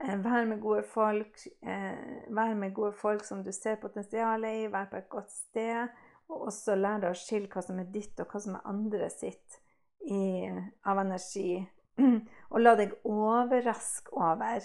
eh, 0.01 0.15
være 0.17 0.45
med 0.49 0.61
gode 0.63 0.81
folk, 0.89 1.43
eh, 1.61 2.23
være 2.33 2.55
med 2.57 2.73
gode 2.73 2.95
folk 2.97 3.21
som 3.27 3.43
du 3.45 3.51
ser 3.53 3.77
potensialet 3.81 4.63
i, 4.63 4.71
være 4.73 4.89
på 4.89 4.97
et 4.97 5.09
godt 5.13 5.29
sted, 5.29 5.99
og 6.29 6.47
også 6.49 6.77
lære 6.77 7.03
deg 7.03 7.13
å 7.13 7.19
skille 7.19 7.51
hva 7.53 7.61
som 7.61 7.77
er 7.81 7.91
ditt, 7.93 8.15
og 8.17 8.33
hva 8.33 8.41
som 8.41 8.57
er 8.57 8.65
andre 8.71 9.11
sitt 9.13 9.59
i, 10.09 10.49
av 10.89 11.03
energi. 11.03 11.59
Og 12.53 12.61
la 12.61 12.75
deg 12.79 12.93
overraske 13.05 14.13
over 14.17 14.63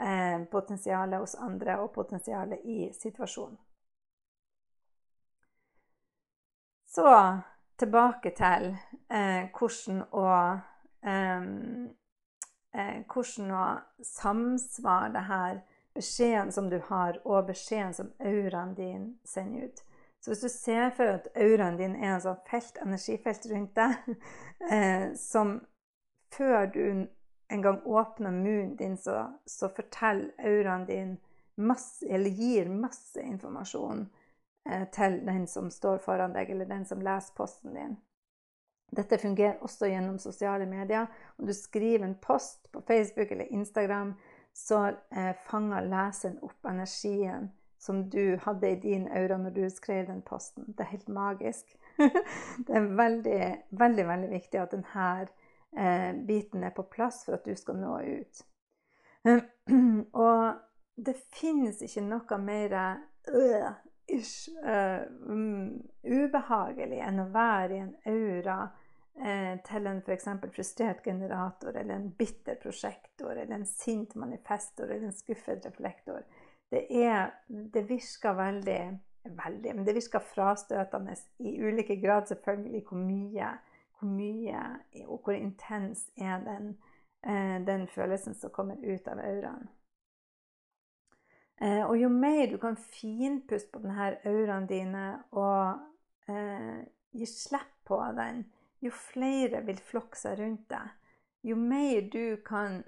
eh, 0.00 0.44
potensialet 0.50 1.18
hos 1.18 1.34
andre 1.34 1.78
og 1.82 1.92
potensialet 1.96 2.64
i 2.64 2.90
situasjonen. 2.94 3.58
Så 6.88 7.08
tilbake 7.78 8.32
til 8.36 8.70
eh, 9.10 9.48
hvordan 9.52 10.04
å 10.12 10.28
eh, 11.02 11.42
Hvordan 13.08 13.52
å 13.56 13.62
samsvare 14.04 15.08
det 15.14 15.22
her 15.26 15.60
beskjeden 15.98 16.52
som 16.52 16.68
du 16.70 16.78
har, 16.84 17.16
og 17.24 17.48
beskjeden 17.48 17.94
som 17.94 18.10
auraen 18.20 18.74
din 18.76 19.06
sender 19.24 19.66
ut. 19.66 19.80
Så 20.20 20.30
hvis 20.30 20.44
du 20.44 20.48
ser 20.48 20.90
for 20.94 21.08
deg 21.08 21.20
at 21.20 21.28
auraen 21.42 21.78
din 21.78 21.96
er 21.96 22.14
en 22.14 22.22
sånn 22.22 22.38
felt, 22.50 22.78
energifelt 22.82 23.46
rundt 23.50 23.74
deg, 23.78 24.12
eh, 24.74 25.08
som 25.18 25.58
før 26.34 26.66
du 26.66 27.06
en 27.48 27.62
gang 27.62 27.80
åpner 27.84 28.30
munnen 28.30 28.76
din, 28.76 28.96
så, 28.96 29.26
så 29.46 29.68
forteller 29.68 30.30
auraen 30.38 30.86
din 30.86 31.16
masse, 31.54 32.06
eller 32.06 32.30
gir 32.30 32.68
masse 32.68 33.22
informasjon 33.22 34.08
eh, 34.70 34.84
til 34.92 35.20
den 35.26 35.46
som 35.46 35.70
står 35.70 35.98
foran 36.04 36.36
deg, 36.36 36.50
eller 36.50 36.68
den 36.68 36.84
som 36.86 37.02
leser 37.02 37.34
posten 37.36 37.74
din. 37.74 37.96
Dette 38.90 39.18
fungerer 39.18 39.62
også 39.64 39.88
gjennom 39.90 40.18
sosiale 40.18 40.66
medier. 40.66 41.06
Om 41.36 41.46
du 41.46 41.52
skriver 41.52 42.04
en 42.04 42.14
post 42.14 42.70
på 42.72 42.80
Facebook 42.80 43.30
eller 43.30 43.52
Instagram, 43.52 44.14
så 44.52 44.86
eh, 44.86 45.34
fanger 45.48 45.88
leseren 45.88 46.38
opp 46.42 46.66
energien 46.66 47.50
som 47.78 48.10
du 48.10 48.38
hadde 48.42 48.70
i 48.70 48.80
din 48.80 49.08
aura 49.08 49.36
når 49.38 49.50
du 49.50 49.68
skrev 49.70 50.06
den 50.06 50.22
posten. 50.22 50.64
Det 50.66 50.80
er 50.80 50.94
helt 50.94 51.08
magisk. 51.08 51.76
det 52.66 52.74
er 52.74 52.88
veldig, 52.96 53.42
veldig, 53.70 54.06
veldig 54.08 54.30
viktig 54.30 54.60
at 54.60 54.74
denne 54.74 55.28
eh, 55.76 56.12
biten 56.28 56.64
er 56.64 56.74
på 56.76 56.86
plass 56.90 57.24
for 57.26 57.38
at 57.38 57.46
du 57.46 57.54
skal 57.58 57.80
nå 57.80 57.98
ut. 58.06 58.44
og 60.24 60.42
det 60.98 61.14
finnes 61.34 61.82
ikke 61.84 62.02
noe 62.06 62.38
mer 62.42 62.74
øh, 63.28 63.70
ish, 64.08 64.48
øh, 64.64 65.00
um, 65.28 65.78
ubehagelig 66.04 67.00
enn 67.04 67.22
å 67.22 67.30
være 67.34 67.76
i 67.76 67.82
en 67.82 67.94
aura 68.08 68.58
eh, 69.20 69.54
til 69.66 69.88
en 69.90 70.00
f.eks. 70.02 70.28
frustrert 70.54 71.02
generator, 71.04 71.76
eller 71.76 71.98
en 71.98 72.10
bitter 72.18 72.58
prosjektor, 72.62 73.34
eller 73.34 73.58
en 73.60 73.68
sint 73.68 74.16
manifestor, 74.18 74.88
eller 74.88 75.10
en 75.10 75.16
skuffet 75.16 75.66
reflektor. 75.66 76.24
Det, 76.70 76.84
er, 76.88 77.30
det 77.48 77.86
virker 77.88 78.36
veldig, 78.36 78.80
veldig 79.38 79.74
Men 79.74 79.86
det 79.86 79.94
virker 79.96 80.24
frastøtende 80.24 81.16
i 81.40 81.54
ulike 81.60 81.96
grad, 82.00 82.28
selvfølgelig, 82.28 82.84
hvor 82.88 83.00
mye, 83.00 83.52
hvor 83.98 84.10
mye 84.10 84.62
og 85.06 85.24
hvor 85.24 85.34
intens 85.34 86.06
er 86.16 86.38
den, 86.44 86.76
eh, 87.26 87.58
den 87.66 87.88
følelsen 87.88 88.34
som 88.34 88.54
kommer 88.54 88.78
ut 88.82 89.08
av 89.08 89.18
auraen. 89.18 89.68
Eh, 91.60 91.82
og 91.82 91.96
jo 91.98 92.08
mer 92.08 92.46
du 92.46 92.58
kan 92.62 92.76
finpuste 92.76 93.72
på 93.72 93.82
denne 93.82 94.12
auraen 94.30 94.68
dine 94.70 95.06
og 95.34 95.80
eh, 96.30 96.84
gi 97.10 97.26
slipp 97.26 97.74
på 97.88 97.98
den, 98.14 98.44
jo 98.84 98.92
flere 98.94 99.64
vil 99.66 99.80
flokke 99.82 100.18
seg 100.18 100.38
rundt 100.38 100.68
deg. 100.70 100.94
Jo 101.42 101.56
mer 101.58 102.06
du 102.12 102.38
kan 102.46 102.82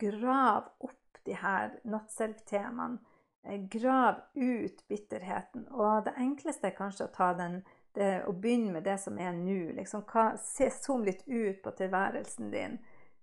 grave 0.00 0.72
opp 0.80 1.20
de 1.26 1.36
her 1.38 1.76
not 1.84 2.10
self-temaene, 2.10 2.98
eh, 3.44 3.60
grav 3.70 4.24
ut 4.34 4.82
bitterheten. 4.88 5.68
Og 5.70 6.04
det 6.08 6.16
enkleste 6.18 6.72
er 6.72 6.78
kanskje 6.78 7.06
å 7.06 7.14
ta 7.14 7.32
den 7.38 7.60
det, 7.94 8.24
å 8.26 8.32
begynne 8.32 8.74
med 8.76 8.86
det 8.86 8.98
som 9.02 9.18
er 9.18 9.34
nå. 9.36 9.74
Liksom, 9.78 10.04
se, 10.42 10.70
zoom 10.70 11.06
litt 11.06 11.26
ut 11.26 11.62
på 11.62 11.74
tilværelsen 11.78 12.50
din. 12.54 12.78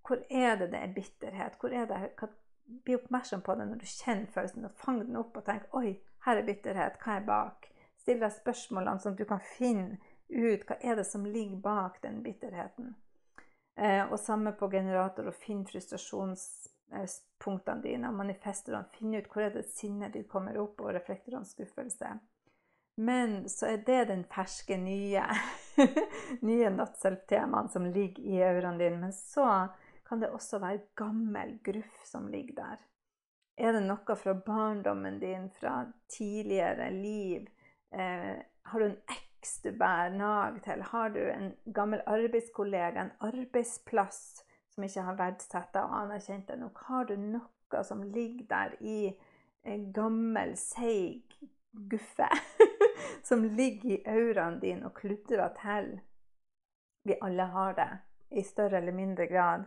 Hvor 0.07 0.23
er 0.29 0.57
det 0.57 0.71
det 0.73 0.81
er 0.81 0.95
bitterhet? 0.95 1.59
Hvor 1.61 1.75
er 1.75 1.89
det, 1.89 1.99
hva 2.19 2.31
bli 2.83 2.95
oppmerksom 2.95 3.41
på 3.41 3.55
det 3.55 3.65
når 3.65 3.81
du 3.81 3.85
kjenner 3.85 4.25
følelsen, 4.33 4.65
og 4.65 4.79
fang 4.79 4.99
den 5.03 5.19
opp 5.19 5.37
og 5.37 5.45
tenk 5.47 5.63
Oi, 5.77 5.89
her 6.25 6.39
er 6.39 6.47
bitterhet. 6.47 6.93
Hva 7.03 7.11
er 7.17 7.27
bak? 7.27 7.57
Still 8.01 8.19
deg 8.21 8.31
spørsmålene, 8.33 8.99
sånn 9.01 9.15
at 9.15 9.21
du 9.21 9.29
kan 9.29 9.43
finne 9.57 9.97
ut 10.31 10.67
hva 10.67 10.75
er 10.79 10.95
det 10.97 11.07
som 11.09 11.27
ligger 11.27 11.59
bak 11.61 11.93
den 12.05 12.17
bitterheten. 12.25 12.87
Eh, 13.75 14.03
og 14.07 14.19
samme 14.19 14.51
på 14.57 14.69
generator. 14.71 15.27
og 15.27 15.35
Finn 15.35 15.65
frustrasjonspunktene 15.67 17.83
dine 17.83 18.09
og 18.09 18.19
manifestorene. 18.19 18.89
Finn 18.95 19.15
ut 19.15 19.29
hvor 19.31 19.41
er 19.45 19.51
det 19.55 19.69
sinnet 19.69 20.13
ditt 20.15 20.29
kommer 20.31 20.57
opp, 20.61 20.81
og 20.81 20.93
reflektorene 20.95 21.45
skuffelse. 21.45 22.07
Men 23.01 23.49
så 23.49 23.65
er 23.73 23.77
det 23.85 24.01
den 24.11 24.23
ferske, 24.29 24.77
nye, 24.77 25.23
nye 26.47 26.69
not 26.69 26.99
self-temaen 27.01 27.69
som 27.73 27.87
ligger 27.89 28.21
i 28.29 28.41
auraen 28.45 28.77
din. 28.77 28.99
Men 29.01 29.13
så 29.15 29.47
kan 30.05 30.21
det 30.21 30.29
også 30.29 30.59
være 30.61 30.83
gammel 30.99 31.55
gruff 31.65 32.03
som 32.05 32.27
ligger 32.29 32.59
der. 32.59 32.83
Er 33.57 33.73
det 33.73 33.81
noe 33.87 34.17
fra 34.17 34.35
barndommen 34.45 35.17
din, 35.21 35.49
fra 35.57 35.85
tidligere 36.13 36.91
liv? 36.93 37.47
Eh, 37.89 38.37
har 38.69 38.79
du 38.79 38.85
en 38.85 38.99
eks 39.15 39.57
du 39.63 39.71
bærer 39.71 40.13
nag 40.19 40.61
til? 40.65 40.83
Har 40.91 41.09
du 41.09 41.21
en 41.25 41.55
gammel 41.73 42.03
arbeidskollega, 42.05 43.01
en 43.01 43.15
arbeidsplass 43.31 44.43
som 44.75 44.85
ikke 44.85 45.07
har 45.07 45.17
verdsatt 45.17 45.73
deg 45.73 45.89
og 45.89 45.97
anerkjent 46.03 46.53
deg 46.53 46.61
nok? 46.61 46.85
Har 46.85 47.09
du 47.09 47.15
noe 47.17 47.83
som 47.87 48.05
ligger 48.13 48.45
der 48.53 48.77
i 48.85 48.99
en 49.65 49.89
gammel, 49.93 50.53
seig 50.57 51.33
guffe? 51.71 52.29
som 53.23 53.45
ligger 53.45 53.89
i 53.89 54.03
auraen 54.05 54.59
din 54.59 54.83
og 54.83 54.95
kludrer 54.97 55.53
til? 55.61 55.93
Vi 57.03 57.17
alle 57.21 57.43
har 57.43 57.73
det, 57.73 57.91
i 58.29 58.43
større 58.43 58.77
eller 58.77 58.95
mindre 58.95 59.27
grad. 59.27 59.65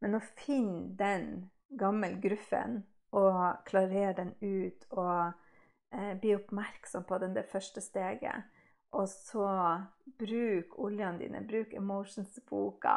Men 0.00 0.16
å 0.16 0.20
finne 0.20 0.94
den 0.96 1.50
gammel 1.68 2.16
gruffen 2.20 2.82
og 3.16 3.66
klarere 3.66 4.14
den 4.16 4.32
ut 4.40 4.86
og 4.90 5.32
eh, 5.94 6.14
bli 6.20 6.34
oppmerksom 6.36 7.04
på 7.04 7.18
den 7.18 7.34
det 7.34 7.46
første 7.50 7.82
steget, 7.84 8.46
og 8.92 9.08
så 9.08 9.48
bruk 10.18 10.78
oljene 10.78 11.18
dine, 11.18 11.42
bruk 11.46 11.74
emotions-boka. 11.74 12.96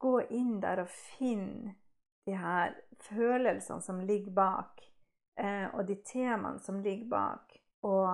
Gå 0.00 0.20
inn 0.36 0.60
der 0.60 0.84
og 0.84 0.92
finn 0.92 1.74
de 2.26 2.36
her 2.36 2.76
følelsene 3.04 3.84
som 3.84 4.00
ligger 4.04 4.32
bak, 4.36 4.80
eh, 5.40 5.66
og 5.74 5.84
de 5.88 5.98
temaene 6.04 6.60
som 6.64 6.80
ligger 6.84 7.08
bak. 7.10 7.58
Og 7.84 8.10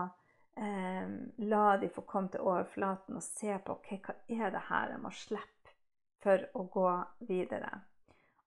eh, 0.57 1.13
la 1.51 1.67
de 1.81 1.91
få 1.93 2.05
komme 2.09 2.33
til 2.33 2.47
overflaten 2.47 3.21
og 3.21 3.25
se 3.25 3.55
på 3.65 3.79
okay, 3.79 4.01
hva 4.05 4.17
er 4.29 4.53
det 4.55 4.67
her 4.71 4.95
jeg 4.95 5.05
må 5.05 5.15
slippe 5.15 5.77
for 6.21 6.43
å 6.59 6.67
gå 6.73 6.91
videre. 7.29 7.71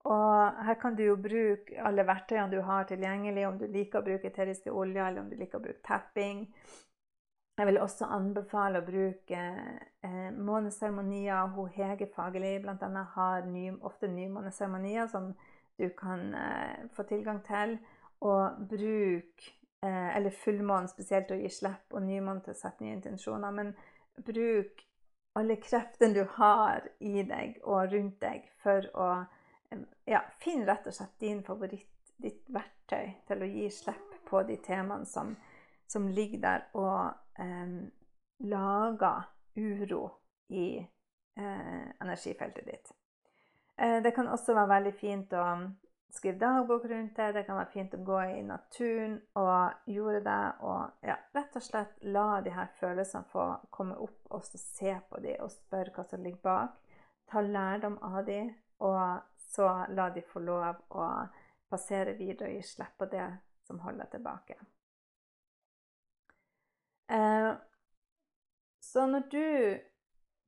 Og 0.03 0.63
her 0.67 0.75
kan 0.81 0.97
du 0.99 1.05
jo 1.05 1.15
bruke 1.15 1.79
alle 1.79 2.03
verktøyene 2.05 2.51
du 2.51 2.59
har 2.67 2.87
tilgjengelig, 2.89 3.45
om 3.47 3.57
du 3.59 3.69
liker 3.71 4.01
å 4.01 4.05
bruke 4.05 4.27
eteriske 4.27 4.71
oljer, 4.71 5.05
eller 5.05 5.23
om 5.23 5.29
du 5.31 5.37
liker 5.39 5.61
å 5.61 5.63
bruke 5.63 5.79
tapping. 5.87 6.43
Jeg 7.53 7.69
vil 7.69 7.79
også 7.79 8.09
anbefale 8.11 8.81
å 8.81 8.85
bruke 8.85 9.39
eh, 9.39 10.29
måneseremonier. 10.33 11.53
Hun 11.55 11.71
Hege 11.75 12.09
Fagerli 12.11 12.57
bl.a. 12.63 13.03
har 13.15 13.45
ny, 13.47 13.67
ofte 13.85 14.09
nymåneseremonier 14.11 15.07
som 15.11 15.31
du 15.79 15.85
kan 15.97 16.33
eh, 16.35 16.87
få 16.97 17.05
tilgang 17.07 17.43
til. 17.45 17.77
Og 18.25 18.65
bruk 18.69 19.47
Eller 19.83 20.31
fullmånen 20.31 20.87
spesielt 20.87 21.31
å 21.33 21.35
gi 21.35 21.49
slipp, 21.51 21.89
og 21.91 22.05
nymånen 22.05 22.39
til 22.45 22.53
å 22.53 22.55
sette 22.55 22.85
nye 22.85 22.95
intensjoner. 22.95 23.51
Men 23.51 23.73
bruk 24.23 24.85
alle 25.33 25.55
kreftene 25.55 26.13
du 26.13 26.23
har 26.37 26.87
i 26.99 27.23
deg 27.27 27.57
og 27.63 27.91
rundt 27.91 28.19
deg 28.21 28.45
for 28.63 28.85
å 28.93 29.07
ja, 30.05 30.21
finne 30.41 30.67
rett 30.69 30.87
og 30.87 30.95
slett 30.95 31.19
din 31.19 31.41
favoritt, 31.45 31.89
ditt 32.21 32.45
verktøy 32.53 33.13
til 33.27 33.41
å 33.41 33.49
gi 33.49 33.69
slipp 33.73 34.17
på 34.29 34.43
de 34.47 34.57
temaene 34.63 35.09
som, 35.09 35.33
som 35.89 36.07
ligger 36.07 36.43
der 36.43 36.65
og 36.77 37.41
eh, 37.41 37.77
lager 38.45 39.29
uro 39.57 40.03
i 40.53 40.67
eh, 40.77 41.85
energifeltet 42.01 42.69
ditt. 42.69 42.93
Eh, 43.77 43.99
det 44.05 44.13
kan 44.15 44.29
også 44.29 44.53
være 44.53 44.75
veldig 44.75 44.93
fint 44.99 45.33
å 45.33 45.47
skrive 46.13 46.37
dagbok 46.39 46.85
rundt 46.85 47.15
det. 47.15 47.31
Det 47.31 47.43
kan 47.47 47.57
være 47.57 47.71
fint 47.73 47.93
å 47.97 48.01
gå 48.05 48.19
i 48.35 48.41
naturen 48.45 49.15
og 49.39 49.89
gjøre 49.89 50.21
det. 50.25 50.41
Og 50.65 51.07
ja, 51.09 51.17
rett 51.35 51.57
og 51.57 51.65
slett 51.65 52.03
la 52.15 52.27
de 52.45 52.53
her 52.53 52.69
følelsene 52.79 53.29
få 53.31 53.47
komme 53.73 53.97
opp, 53.97 54.19
og 54.29 54.45
så 54.45 54.61
se 54.61 54.97
på 55.09 55.21
de 55.23 55.37
og 55.41 55.51
spørre 55.53 55.95
hva 55.95 56.05
som 56.07 56.23
ligger 56.23 56.43
bak. 56.45 56.99
Ta 57.31 57.41
lærdom 57.41 57.97
av 58.03 58.21
de, 58.27 58.41
og 58.83 59.23
så 59.53 59.71
la 59.89 60.09
de 60.13 60.23
få 60.27 60.43
lov 60.43 60.83
å 60.93 61.09
passere 61.73 62.13
videre 62.19 62.51
og 62.51 62.59
gi 62.59 62.69
slipp 62.73 62.97
på 62.99 63.09
det 63.09 63.27
som 63.65 63.81
holder 63.81 64.11
tilbake. 64.11 64.57
Eh, 67.13 67.51
så 68.79 69.05
når 69.09 69.29
du 69.31 69.79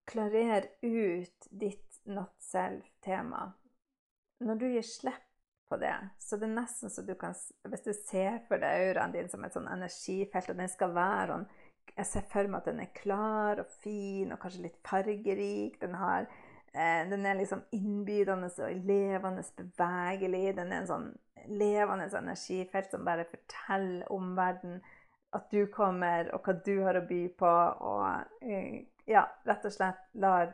klarerer 0.06 0.68
ut 0.82 1.48
ditt 1.50 2.02
not 2.06 2.36
self-tema, 2.40 3.48
når 4.46 4.60
du 4.62 4.68
gir 4.70 4.86
slipp 4.86 5.35
på 5.70 5.80
det, 5.82 5.94
så 6.22 6.38
det 6.38 6.46
er 6.50 6.58
nesten 6.60 6.92
så 6.94 7.02
du 7.02 7.16
kan 7.18 7.34
Hvis 7.66 7.86
du 7.86 7.94
ser 7.94 8.42
for 8.48 8.62
deg 8.62 8.90
auraen 8.90 9.16
din 9.16 9.30
som 9.32 9.44
et 9.46 9.56
sånn 9.56 9.70
energifelt, 9.72 10.52
og 10.54 10.60
den 10.60 10.70
skal 10.70 10.94
være 10.94 11.32
sånn 11.32 11.48
Jeg 11.96 12.10
ser 12.10 12.26
for 12.30 12.50
meg 12.50 12.62
at 12.62 12.70
den 12.70 12.84
er 12.84 12.92
klar 12.98 13.62
og 13.64 13.72
fin 13.82 14.34
og 14.34 14.40
kanskje 14.42 14.66
litt 14.68 14.78
fargerik. 14.86 15.80
Den 15.82 15.98
har 15.98 16.30
Eh, 16.76 17.10
den 17.10 17.26
er 17.26 17.34
liksom 17.34 17.62
innbydende 17.72 18.50
og 18.58 18.72
levende, 18.84 19.44
bevegelig. 19.58 20.56
Den 20.58 20.74
er 20.74 20.82
en 20.82 20.90
sånn 20.90 21.06
levende 21.48 22.10
energifelt 22.20 22.92
som 22.92 23.06
bare 23.08 23.28
forteller 23.30 24.12
om 24.12 24.34
verden 24.36 24.82
at 25.36 25.48
du 25.52 25.66
kommer, 25.72 26.28
og 26.36 26.44
hva 26.44 26.56
du 26.66 26.74
har 26.84 27.00
å 27.00 27.06
by 27.08 27.22
på, 27.40 27.54
og 27.92 28.44
eh, 28.44 28.84
ja, 29.08 29.24
rett 29.48 29.68
og 29.68 29.76
slett 29.76 30.04
lar 30.20 30.52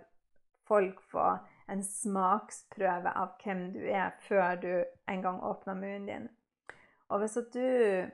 folk 0.70 1.02
få 1.10 1.26
en 1.70 1.84
smaksprøve 1.84 3.14
av 3.18 3.36
hvem 3.44 3.68
du 3.76 3.82
er, 3.84 4.16
før 4.28 4.56
du 4.62 4.72
en 5.10 5.22
gang 5.22 5.42
åpner 5.44 5.78
munnen 5.78 6.08
din. 6.10 6.30
Og 7.12 7.20
hvis 7.22 7.38
at 7.38 7.54
du 7.54 8.10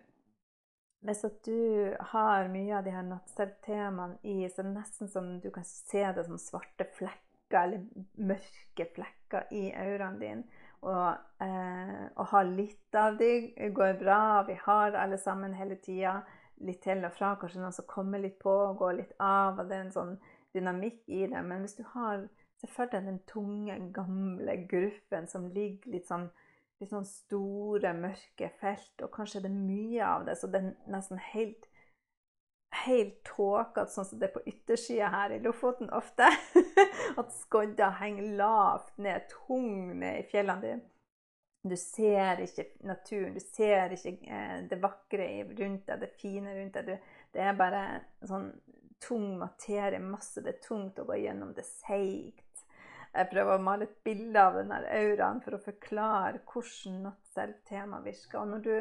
hvis 1.05 1.23
at 1.27 1.45
du 1.45 1.93
har 2.11 2.49
mye 2.51 2.73
av 2.75 2.85
de 2.85 2.91
her 2.91 3.05
nattselv-temaene 3.05 4.17
i, 4.25 4.41
så 4.49 4.63
er 4.63 4.67
det 4.67 4.73
nesten 4.79 5.11
som 5.11 5.29
du 5.39 5.51
kan 5.53 5.65
se 5.67 6.01
det 6.17 6.25
som 6.25 6.39
svarte 6.41 6.87
flekker 6.97 7.61
eller 7.61 7.83
mørke 8.17 8.87
flekker 8.95 9.53
i 9.55 9.69
auraen 9.77 10.17
din. 10.19 10.41
Og, 10.81 11.13
eh, 11.41 12.01
å 12.17 12.25
ha 12.31 12.41
litt 12.43 12.95
av 12.95 13.17
de 13.17 13.69
går 13.73 13.99
bra. 14.01 14.43
Vi 14.47 14.57
har 14.65 14.97
alle 14.97 15.17
sammen 15.17 15.53
hele 15.53 15.75
tida. 15.75 16.23
Litt 16.59 16.81
til 16.81 17.05
og 17.05 17.13
fra. 17.13 17.35
Kanskje 17.35 17.61
noen 17.61 17.73
som 17.73 17.85
kommer 17.85 18.19
litt 18.19 18.39
på 18.39 18.51
og 18.51 18.77
går 18.77 18.93
litt 18.97 19.13
av. 19.19 19.59
og 19.59 19.69
Det 19.69 19.77
er 19.77 19.85
en 19.85 19.91
sånn 19.91 20.17
dynamikk 20.53 21.03
i 21.07 21.25
det. 21.27 21.43
Men 21.45 21.61
hvis 21.61 21.77
du 21.77 21.83
har 21.83 22.27
Se 22.57 22.65
jeg 22.65 22.73
følte 22.73 23.03
den 23.05 23.21
tunge, 23.29 23.77
gamle 23.93 24.55
gruffen 24.69 25.27
som 25.29 25.47
ligger 25.53 25.93
litt 25.93 26.07
sånn 26.09 26.29
litt 26.77 26.91
sånn 26.93 27.07
store, 27.09 27.89
mørke 27.97 28.51
felt, 28.59 29.01
og 29.01 29.09
kanskje 29.15 29.39
det 29.41 29.49
er 29.49 29.61
mye 29.65 30.01
av 30.05 30.27
det, 30.27 30.35
så 30.37 30.49
det 30.53 30.59
er 30.61 30.91
nesten 30.93 31.17
helt 31.31 31.65
helt 32.85 33.17
tåkete, 33.27 33.91
sånn 33.91 34.05
som 34.05 34.19
det 34.19 34.29
er 34.29 34.35
på 34.35 34.43
yttersida 34.49 35.09
her 35.13 35.33
i 35.35 35.39
Lofoten 35.43 35.89
ofte. 35.95 36.27
At 37.19 37.33
skodda 37.35 37.91
henger 38.01 38.35
lavt 38.39 38.97
ned, 39.01 39.27
tung 39.31 39.97
ned 40.01 40.21
i 40.21 40.27
fjellene 40.31 40.63
dine. 40.63 40.85
Du 41.67 41.75
ser 41.79 42.39
ikke 42.43 42.67
naturen, 42.87 43.33
du 43.35 43.43
ser 43.43 43.91
ikke 43.95 44.13
eh, 44.23 44.59
det 44.69 44.77
vakre 44.79 45.25
rundt 45.57 45.87
deg, 45.89 46.03
det 46.03 46.13
fine 46.21 46.53
rundt 46.55 46.77
deg. 46.77 47.07
Det 47.33 47.43
er 47.43 47.57
bare 47.59 47.81
sånn 48.27 48.51
tung 49.03 49.33
materie, 49.41 49.99
masse. 49.99 50.43
Det 50.43 50.53
er 50.53 50.61
tungt 50.63 51.01
å 51.01 51.07
gå 51.09 51.17
gjennom. 51.25 51.51
Det 51.57 51.65
er 51.65 51.71
seigt. 51.71 52.46
Jeg 53.17 53.29
prøver 53.31 53.57
å 53.57 53.63
male 53.65 53.87
et 53.87 53.95
bilde 54.05 54.41
av 54.41 54.59
denne 54.59 54.81
auraen 54.93 55.39
for 55.41 55.57
å 55.57 55.63
forklare 55.63 56.43
hvordan 56.45 56.99
not 57.07 57.31
self-tema 57.33 58.01
virker. 58.05 58.43
Og 58.43 58.65
du, 58.65 58.75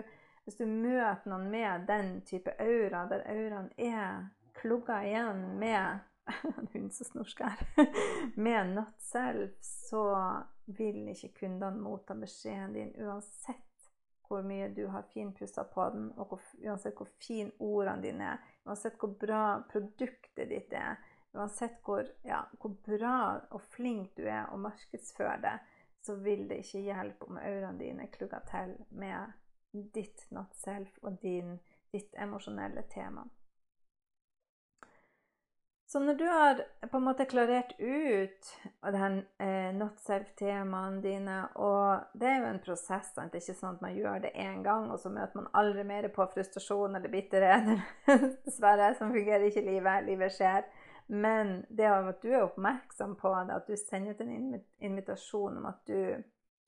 hvis 0.44 0.58
du 0.60 0.66
møter 0.68 1.30
noen 1.30 1.48
med 1.52 1.86
den 1.88 2.18
type 2.28 2.52
aura, 2.60 3.06
der 3.10 3.24
auraen 3.32 3.72
er 3.80 4.26
klugga 4.60 5.00
igjen 5.08 5.42
med 5.60 6.04
en 6.58 6.68
hund 6.72 6.92
som 6.92 7.04
snorsker 7.04 7.52
med 8.34 8.74
not 8.74 9.00
self, 9.00 9.50
så 9.60 10.42
vil 10.64 11.08
ikke 11.12 11.34
kundene 11.40 11.80
motta 11.80 12.16
beskjeden 12.18 12.74
din 12.74 12.92
uansett 12.98 13.62
hvor 14.26 14.42
mye 14.42 14.66
du 14.74 14.88
har 14.90 15.04
finpussa 15.12 15.62
på 15.70 15.84
den, 15.94 16.08
og 16.18 16.32
hvor, 16.32 16.46
uansett 16.64 16.96
hvor 16.98 17.10
fine 17.22 17.52
ordene 17.62 18.02
dine 18.02 18.32
er, 18.32 18.48
uansett 18.66 18.96
hvor 18.98 19.12
bra 19.20 19.60
produktet 19.70 20.50
ditt 20.50 20.74
er 20.74 20.98
Uansett 21.36 21.80
hvor, 21.84 22.08
ja, 22.24 22.42
hvor, 22.60 22.74
bra 22.86 23.16
og 23.50 23.64
flink 23.74 24.16
du 24.16 24.24
er 24.24 24.48
å 24.52 24.60
markedsføre 24.60 25.38
det, 25.44 25.56
så 26.06 26.16
vil 26.22 26.46
det 26.48 26.62
ikke 26.62 26.84
hjelpe 26.86 27.28
om 27.28 27.40
ørene 27.40 27.78
dine 27.80 28.06
klugger 28.12 28.44
til 28.48 28.76
med 28.90 29.34
ditt 29.92 30.24
not 30.32 30.54
self 30.56 30.96
og 31.02 31.18
din, 31.22 31.58
ditt 31.92 32.14
emosjonelle 32.16 32.86
tema. 32.92 33.26
Så 35.88 36.00
når 36.00 36.14
du 36.14 36.24
har 36.24 36.60
på 36.90 36.98
en 36.98 37.04
måte 37.06 37.24
klarert 37.30 37.76
ut 37.78 38.48
den 38.92 39.20
eh, 39.38 39.70
not 39.74 40.00
self-temaene 40.02 40.98
dine 41.02 41.36
Og 41.62 42.08
det 42.18 42.26
er 42.26 42.40
jo 42.40 42.48
en 42.48 42.58
prosess. 42.64 43.12
Sant? 43.14 43.30
Det 43.30 43.38
er 43.38 43.44
ikke 43.44 43.60
sånn 43.60 43.76
at 43.78 43.84
man 43.84 43.94
gjør 43.94 44.24
det 44.24 44.32
én 44.34 44.64
gang, 44.66 44.88
og 44.90 44.98
så 44.98 45.12
møter 45.14 45.38
man 45.38 45.46
aldri 45.54 45.84
mer 45.86 46.08
på 46.10 46.26
frustrasjon 46.32 46.98
eller 46.98 47.12
bitterhet. 47.12 47.70
Dessverre, 48.48 48.90
sånn 48.98 49.14
fungerer 49.14 49.46
ikke 49.46 49.62
livet. 49.68 50.08
Livet 50.10 50.34
skjer. 50.34 50.66
Men 51.06 51.66
det 51.68 51.86
at 51.86 52.22
du 52.22 52.32
er 52.32 52.42
oppmerksom 52.42 53.14
på 53.16 53.30
det, 53.34 53.54
at 53.54 53.66
du 53.66 53.76
sender 53.76 54.10
ut 54.10 54.20
en 54.20 54.62
invitasjon 54.78 55.58
om 55.60 55.68
at 55.70 55.86
du 55.86 56.22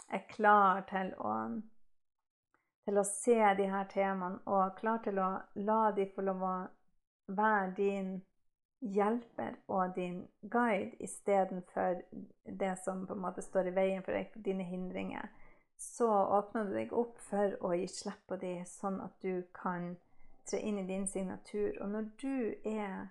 er 0.09 0.25
klar 0.31 0.85
til 0.89 1.11
å, 1.19 1.33
til 2.87 3.01
å 3.01 3.05
se 3.05 3.39
de 3.59 3.67
her 3.69 3.91
temaene, 3.91 4.39
og 4.47 4.79
klar 4.79 5.03
til 5.05 5.19
å 5.19 5.31
la 5.59 5.81
de 5.97 6.07
få 6.15 6.25
lov 6.29 6.45
å 6.47 6.55
være 7.35 7.75
din 7.77 8.15
hjelper 8.81 9.59
og 9.67 9.97
din 9.97 10.23
guide 10.41 10.95
istedenfor 11.03 11.99
det 12.45 12.77
som 12.85 13.07
på 13.07 13.17
en 13.17 13.25
måte 13.27 13.43
står 13.43 13.69
i 13.69 13.75
veien 13.75 14.07
for 14.07 14.15
deg, 14.15 14.31
dine 14.39 14.65
hindringer, 14.65 15.27
så 15.79 16.07
åpner 16.39 16.65
du 16.65 16.77
deg 16.79 16.95
opp 16.95 17.19
for 17.27 17.59
å 17.67 17.75
gi 17.75 17.87
slipp 17.91 18.23
på 18.31 18.39
de, 18.39 18.55
sånn 18.67 19.01
at 19.03 19.19
du 19.23 19.43
kan 19.55 19.97
tre 20.49 20.63
inn 20.63 20.79
i 20.79 20.87
din 20.87 21.07
signatur. 21.07 21.75
Og 21.83 21.91
når 21.91 22.09
du 22.23 22.55
er 22.65 23.11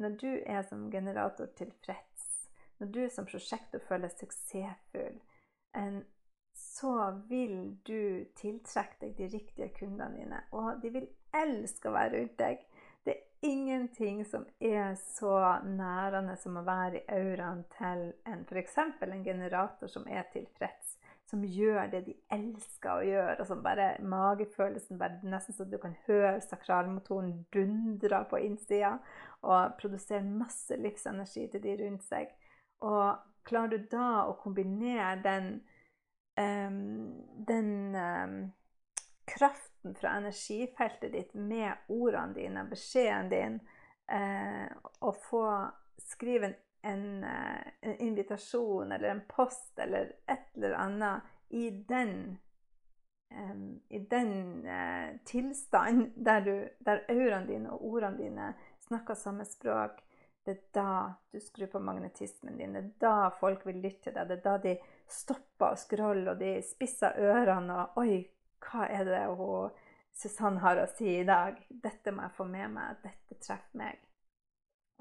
når 0.00 0.16
du 0.20 0.30
er 0.46 0.62
som 0.68 0.90
generator 0.90 1.50
tilfreds, 1.58 2.48
når 2.80 2.90
du 2.94 3.02
som 3.10 3.26
prosjektor 3.28 3.82
føler 3.88 4.10
suksessfull, 4.10 5.20
så 6.58 6.94
vil 7.28 7.56
du 7.86 8.24
tiltrekke 8.38 8.98
deg 9.00 9.18
de 9.18 9.28
riktige 9.32 9.68
kundene 9.76 10.18
dine. 10.18 10.40
Og 10.52 10.82
de 10.82 10.90
vil 10.94 11.06
elske 11.36 11.88
å 11.88 11.94
være 11.94 12.16
rundt 12.16 12.38
deg. 12.40 12.64
Det 13.06 13.14
er 13.14 13.48
ingenting 13.48 14.24
som 14.28 14.44
er 14.60 14.96
så 15.00 15.36
nærende 15.66 16.36
som 16.38 16.58
å 16.58 16.64
være 16.66 17.00
i 17.00 17.20
auraen 17.20 17.64
til 17.78 18.10
en 18.28 18.44
f.eks. 18.46 18.78
en 18.78 19.24
generator 19.24 19.90
som 19.90 20.06
er 20.10 20.26
tilfreds 20.34 20.98
som 21.32 21.44
gjør 21.48 21.86
det 21.88 22.02
de 22.04 22.12
elsker 22.34 22.90
å 22.92 23.04
gjøre, 23.06 23.36
og 23.40 23.46
som 23.48 23.62
bare 23.64 23.94
magefølelsen 24.04 24.98
bare 25.00 25.22
Nesten 25.24 25.56
så 25.56 25.64
du 25.64 25.78
kan 25.80 25.94
høre 26.04 26.42
sakralmotoren 26.44 27.46
dundre 27.54 28.18
på 28.28 28.40
innsida 28.44 28.98
og 29.42 29.76
produsere 29.80 30.22
masse 30.22 30.76
livsenergi 30.78 31.48
til 31.52 31.62
de 31.64 31.76
rundt 31.82 32.06
seg. 32.06 32.32
Og 32.86 33.20
klarer 33.46 33.76
du 33.76 33.86
da 33.90 34.24
å 34.28 34.36
kombinere 34.42 35.14
den, 35.24 35.52
um, 36.38 36.80
den 37.46 37.70
um, 37.98 38.36
kraften 39.28 39.96
fra 39.98 40.16
energifeltet 40.18 41.14
ditt 41.14 41.34
med 41.34 41.90
ordene 41.90 42.38
dine, 42.38 42.66
beskjeden 42.70 43.32
din, 43.32 43.58
uh, 44.12 44.68
og 45.02 45.18
få 45.26 45.46
skrive 46.02 46.52
en 46.52 46.60
en, 46.82 47.24
uh, 47.24 47.62
en, 47.80 47.96
invitasjon 47.96 48.92
eller 48.92 49.08
en 49.08 49.22
post 49.28 49.78
eller 49.78 50.12
et 50.26 50.56
eller 50.56 50.72
annet 50.72 51.20
i 51.48 51.70
den 51.70 52.38
um, 53.30 53.80
i 53.88 53.98
den 53.98 54.66
uh, 54.66 55.18
tilstand 55.24 56.12
der, 56.16 56.40
du, 56.40 56.68
der 56.78 57.04
auraene 57.08 57.46
dine 57.46 57.70
og 57.72 57.86
ordene 57.86 58.18
dine 58.18 58.52
snakker 58.92 59.16
samme 59.18 59.46
språk, 59.48 60.02
det 60.44 60.52
er 60.52 60.62
da 60.74 60.92
du 61.32 61.40
skrur 61.40 61.70
på 61.72 61.80
magnetismen 61.80 62.58
din. 62.58 62.74
Det 62.74 62.82
er 62.82 62.90
da 63.00 63.30
folk 63.38 63.64
vil 63.66 63.78
lytte 63.80 64.08
til 64.08 64.16
deg. 64.16 64.28
Det 64.28 64.38
er 64.40 64.44
da 64.44 64.56
de 64.62 64.74
stopper 65.10 65.72
å 65.72 65.78
scrolle, 65.78 66.34
og 66.34 66.42
de 66.42 66.56
spisser 66.66 67.18
ørene 67.22 67.78
og 67.78 68.02
Oi, 68.02 68.16
hva 68.62 68.88
er 68.90 69.06
det 69.06 69.22
hun 69.38 69.70
Susanne 70.12 70.60
har 70.60 70.76
å 70.82 70.88
si 70.92 71.08
i 71.08 71.24
dag? 71.24 71.56
Dette 71.70 72.12
må 72.12 72.26
jeg 72.26 72.36
få 72.36 72.44
med 72.50 72.74
meg. 72.74 72.98
Dette 73.04 73.38
treffer 73.40 73.78
meg. 73.80 74.02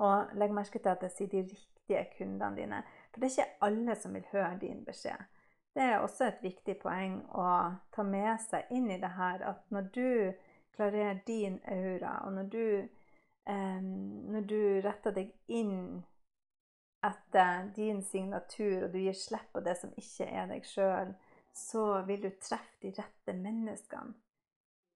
Og 0.01 0.31
legg 0.39 0.53
merke 0.55 0.79
til 0.79 0.93
at 0.93 1.03
jeg 1.05 1.15
sier 1.15 1.33
de 1.33 1.43
riktige 1.49 2.05
kundene 2.15 2.55
dine. 2.57 2.79
For 3.11 3.21
det 3.21 3.27
er 3.27 3.35
ikke 3.35 3.67
alle 3.67 3.97
som 3.99 4.15
vil 4.15 4.29
høre 4.31 4.55
din 4.61 4.85
beskjed. 4.87 5.27
Det 5.75 5.83
er 5.83 5.99
også 5.99 6.27
et 6.27 6.41
viktig 6.43 6.77
poeng 6.81 7.19
å 7.35 7.49
ta 7.95 8.03
med 8.03 8.39
seg 8.43 8.71
inn 8.75 8.89
i 8.91 8.99
det 8.99 9.11
her 9.15 9.43
at 9.47 9.67
når 9.71 9.91
du 9.95 10.07
klarerer 10.75 11.21
din 11.27 11.59
aura, 11.67 12.17
og 12.25 12.33
når 12.33 12.49
du, 12.51 12.65
når 13.49 14.47
du 14.47 14.61
retter 14.85 15.15
deg 15.15 15.31
inn 15.49 16.01
etter 17.01 17.71
din 17.75 18.03
signatur, 18.05 18.85
og 18.85 18.91
du 18.93 18.99
gir 19.01 19.17
slipp 19.17 19.49
på 19.55 19.63
det 19.65 19.73
som 19.79 19.93
ikke 19.97 20.27
er 20.29 20.51
deg 20.51 20.67
sjøl, 20.69 21.15
så 21.57 21.85
vil 22.07 22.21
du 22.21 22.29
treffe 22.37 22.83
de 22.83 22.91
rette 22.99 23.33
menneskene. 23.35 24.13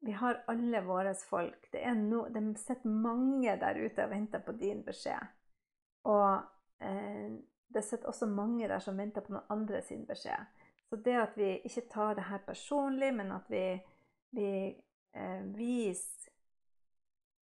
Vi 0.05 0.13
har 0.13 0.43
alle 0.51 0.83
våre 0.85 1.15
folk. 1.17 1.65
Det, 1.73 1.81
no, 1.97 2.27
det 2.29 2.43
sitter 2.61 2.91
mange 2.91 3.55
der 3.57 3.79
ute 3.79 4.05
og 4.05 4.11
venter 4.11 4.43
på 4.45 4.53
din 4.59 4.83
beskjed. 4.85 5.33
Og 6.05 6.43
Eh, 6.79 7.31
det 7.67 7.81
sitter 7.81 8.07
også 8.07 8.25
mange 8.25 8.67
der 8.67 8.79
som 8.79 8.97
venter 8.97 9.21
på 9.21 9.33
noen 9.33 9.49
andre 9.49 9.81
sin 9.81 10.05
beskjed. 10.05 10.63
Så 10.89 10.99
det 11.01 11.15
at 11.17 11.37
vi 11.37 11.49
ikke 11.65 11.87
tar 11.91 12.15
det 12.15 12.27
her 12.29 12.43
personlig, 12.45 13.13
men 13.15 13.31
at 13.31 13.49
vi, 13.49 13.63
vi 14.35 14.49
eh, 15.15 15.43
viser 15.55 16.29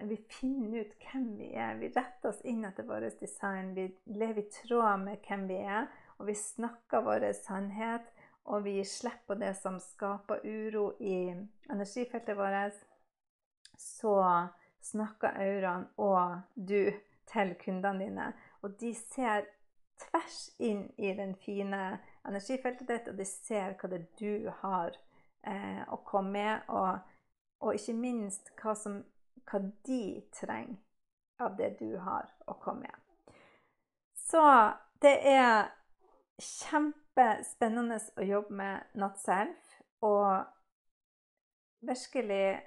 Vi 0.03 0.17
finner 0.17 0.83
ut 0.83 0.95
hvem 0.99 1.29
vi 1.37 1.53
er. 1.55 1.75
Vi 1.79 1.89
retter 1.93 2.29
oss 2.29 2.41
inn 2.47 2.65
etter 2.67 2.83
vårt 2.87 3.19
design. 3.19 3.73
Vi 3.73 3.87
lever 4.05 4.41
i 4.41 4.49
tråd 4.51 5.05
med 5.05 5.23
hvem 5.27 5.47
vi 5.47 5.61
er, 5.63 5.87
og 6.17 6.27
vi 6.27 6.35
snakker 6.35 7.05
vår 7.05 7.29
sannhet. 7.37 8.09
Og 8.43 8.65
vi 8.65 8.75
gir 8.77 8.87
slipp 8.89 9.21
på 9.27 9.37
det 9.39 9.53
som 9.55 9.79
skaper 9.79 10.43
uro 10.43 10.89
i 10.99 11.31
energifeltet 11.71 12.35
vårt. 12.35 12.75
Så 13.79 14.17
snakker 14.83 15.39
auraen 15.39 15.87
og 15.97 16.41
du 16.55 16.91
til 17.31 17.55
kundene 17.61 18.03
dine. 18.03 18.27
Og 18.61 18.75
de 18.79 18.91
ser 18.97 19.47
tvers 20.03 20.49
inn 20.59 20.89
i 20.97 21.13
den 21.15 21.35
fine 21.39 21.99
energifeltet 22.27 22.87
ditt, 22.87 23.07
og 23.07 23.17
de 23.19 23.25
ser 23.27 23.77
hva 23.79 23.89
det 23.91 24.01
er 24.01 24.07
du 24.19 24.51
har 24.61 24.95
eh, 25.47 25.81
å 25.91 25.99
komme 26.07 26.35
med, 26.35 26.67
og, 26.67 26.99
og 27.63 27.79
ikke 27.79 27.95
minst 27.97 28.51
hva, 28.59 28.75
som, 28.79 29.01
hva, 29.49 29.59
de 29.85 30.23
trenger 30.33 30.77
av 31.43 31.57
det 31.57 31.75
du 31.79 31.97
har 31.97 32.29
å 32.47 32.55
komme 32.61 32.87
med. 32.87 33.35
Så 34.13 34.43
det 35.03 35.15
er 35.27 35.71
kjempespennende 36.41 37.99
å 38.17 38.25
jobbe 38.25 38.55
med 38.57 38.95
Natself 38.97 39.75
og 40.03 40.45
virkelig 41.83 42.61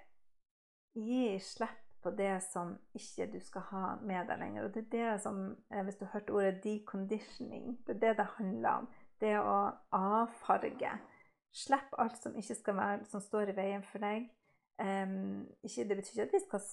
gi 0.97 1.39
slipp 1.43 1.83
på 2.07 2.13
det 2.15 2.41
som 2.45 2.77
ikke 2.95 3.27
du 3.33 3.41
skal 3.43 3.65
ha 3.73 3.87
med 4.07 4.29
deg 4.29 4.39
lenger. 4.39 4.65
Og 4.67 4.75
det 4.75 4.85
er 4.85 4.93
det 4.93 5.21
som, 5.23 5.57
eh, 5.71 5.83
hvis 5.83 5.97
du 5.97 6.05
har 6.05 6.13
hørt 6.13 6.31
ordet 6.31 6.65
'deconditioning', 6.65 7.85
det 7.87 7.97
er 7.97 8.01
det 8.01 8.17
det 8.17 8.27
handler 8.37 8.71
om. 8.71 8.89
Det 9.21 9.39
å 9.41 9.73
avfarge. 9.93 10.93
Slipp 11.53 11.95
alt 11.99 12.19
som 12.19 12.37
ikke 12.37 12.55
skal 12.55 12.77
være, 12.77 13.05
som 13.05 13.21
står 13.21 13.49
i 13.49 13.57
veien 13.57 13.83
for 13.83 13.99
deg. 13.99 14.31
Um, 14.79 15.47
ikke, 15.63 15.87
det 15.89 15.97
betyr 15.97 16.11
ikke 16.13 16.27
at 16.29 16.35
vi 16.35 16.43
skal 16.45 16.65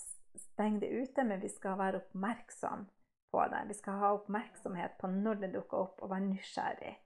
stenge 0.44 0.82
det 0.84 0.92
ute, 0.92 1.24
men 1.24 1.42
vi 1.42 1.52
skal 1.52 1.78
være 1.80 2.02
oppmerksom 2.02 2.88
på 3.32 3.46
det. 3.54 3.62
Vi 3.68 3.78
skal 3.80 4.02
ha 4.02 4.12
oppmerksomhet 4.18 4.98
på 5.00 5.08
når 5.08 5.40
det 5.44 5.54
dukker 5.54 5.86
opp, 5.86 6.02
og 6.02 6.12
være 6.12 6.28
nysgjerrig. 6.28 6.98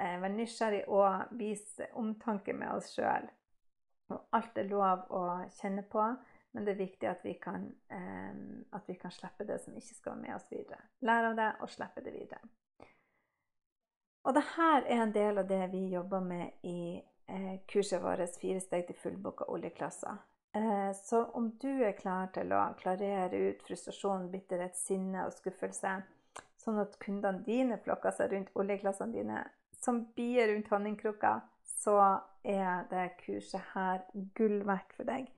Uh, 0.00 0.16
være 0.22 0.34
nysgjerrig 0.36 0.82
og 0.88 1.36
vise 1.36 1.90
omtanke 2.00 2.56
med 2.56 2.72
oss 2.78 2.94
sjøl. 2.96 3.28
Alt 4.32 4.56
er 4.56 4.70
lov 4.70 5.08
å 5.12 5.22
kjenne 5.60 5.84
på. 5.84 6.08
Men 6.52 6.64
det 6.64 6.72
er 6.72 6.78
viktig 6.78 7.08
at 7.08 7.20
vi, 7.22 7.34
kan, 7.34 7.68
eh, 7.92 8.36
at 8.72 8.88
vi 8.88 8.94
kan 8.94 9.12
slippe 9.12 9.44
det 9.44 9.60
som 9.60 9.76
ikke 9.76 9.94
skal 9.94 10.16
med 10.16 10.34
oss 10.34 10.48
videre. 10.50 10.80
Lære 11.04 11.28
av 11.30 11.36
det 11.36 11.48
og 11.60 11.70
slippe 11.70 12.04
det 12.04 12.14
videre. 12.14 12.40
Og 14.24 14.34
dette 14.34 14.70
er 14.74 14.88
en 14.96 15.12
del 15.14 15.38
av 15.38 15.46
det 15.48 15.60
vi 15.72 15.84
jobber 15.92 16.24
med 16.24 16.64
i 16.66 16.96
eh, 17.28 17.60
kurset 17.68 18.02
vårt 18.02 18.34
'Fire 18.40 18.60
steg 18.60 18.86
til 18.86 18.96
fullbooka 18.96 19.44
oljeklasser'. 19.44 20.18
Eh, 20.58 20.92
så 21.04 21.24
om 21.24 21.50
du 21.60 21.84
er 21.84 21.92
klar 21.92 22.30
til 22.34 22.50
å 22.50 22.64
klarere 22.80 23.38
ut 23.50 23.60
frustrasjon, 23.62 24.26
bitterhet, 24.32 24.74
sinne 24.74 25.26
og 25.28 25.36
skuffelse, 25.36 25.92
sånn 26.58 26.80
at 26.82 26.96
kundene 27.02 27.44
dine 27.46 27.78
flokker 27.84 28.16
seg 28.16 28.32
rundt 28.32 28.50
oljeklassene 28.58 29.14
dine 29.14 29.44
som 29.78 30.00
bier 30.16 30.50
rundt 30.50 30.72
honningkrukka, 30.72 31.36
så 31.62 31.98
er 32.42 32.88
det 32.90 33.12
kurset 33.20 33.70
her 33.74 34.02
gull 34.34 34.64
verdt 34.66 34.96
for 34.96 35.06
deg. 35.06 35.30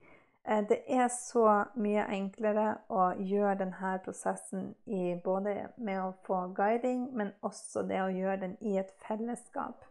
Eh, 0.43 0.63
det 0.71 0.79
er 0.89 1.07
så 1.13 1.45
mye 1.77 2.07
enklere 2.17 2.67
å 2.89 3.11
gjøre 3.19 3.59
denne 3.61 3.95
prosessen 4.01 4.71
i 4.89 5.13
både 5.23 5.67
med 5.77 6.01
å 6.01 6.13
få 6.25 6.47
guiding, 6.57 7.11
men 7.13 7.35
også 7.45 7.85
det 7.85 8.01
å 8.01 8.09
gjøre 8.09 8.41
den 8.47 8.57
i 8.65 8.79
et 8.81 8.95
fellesskap. 9.05 9.85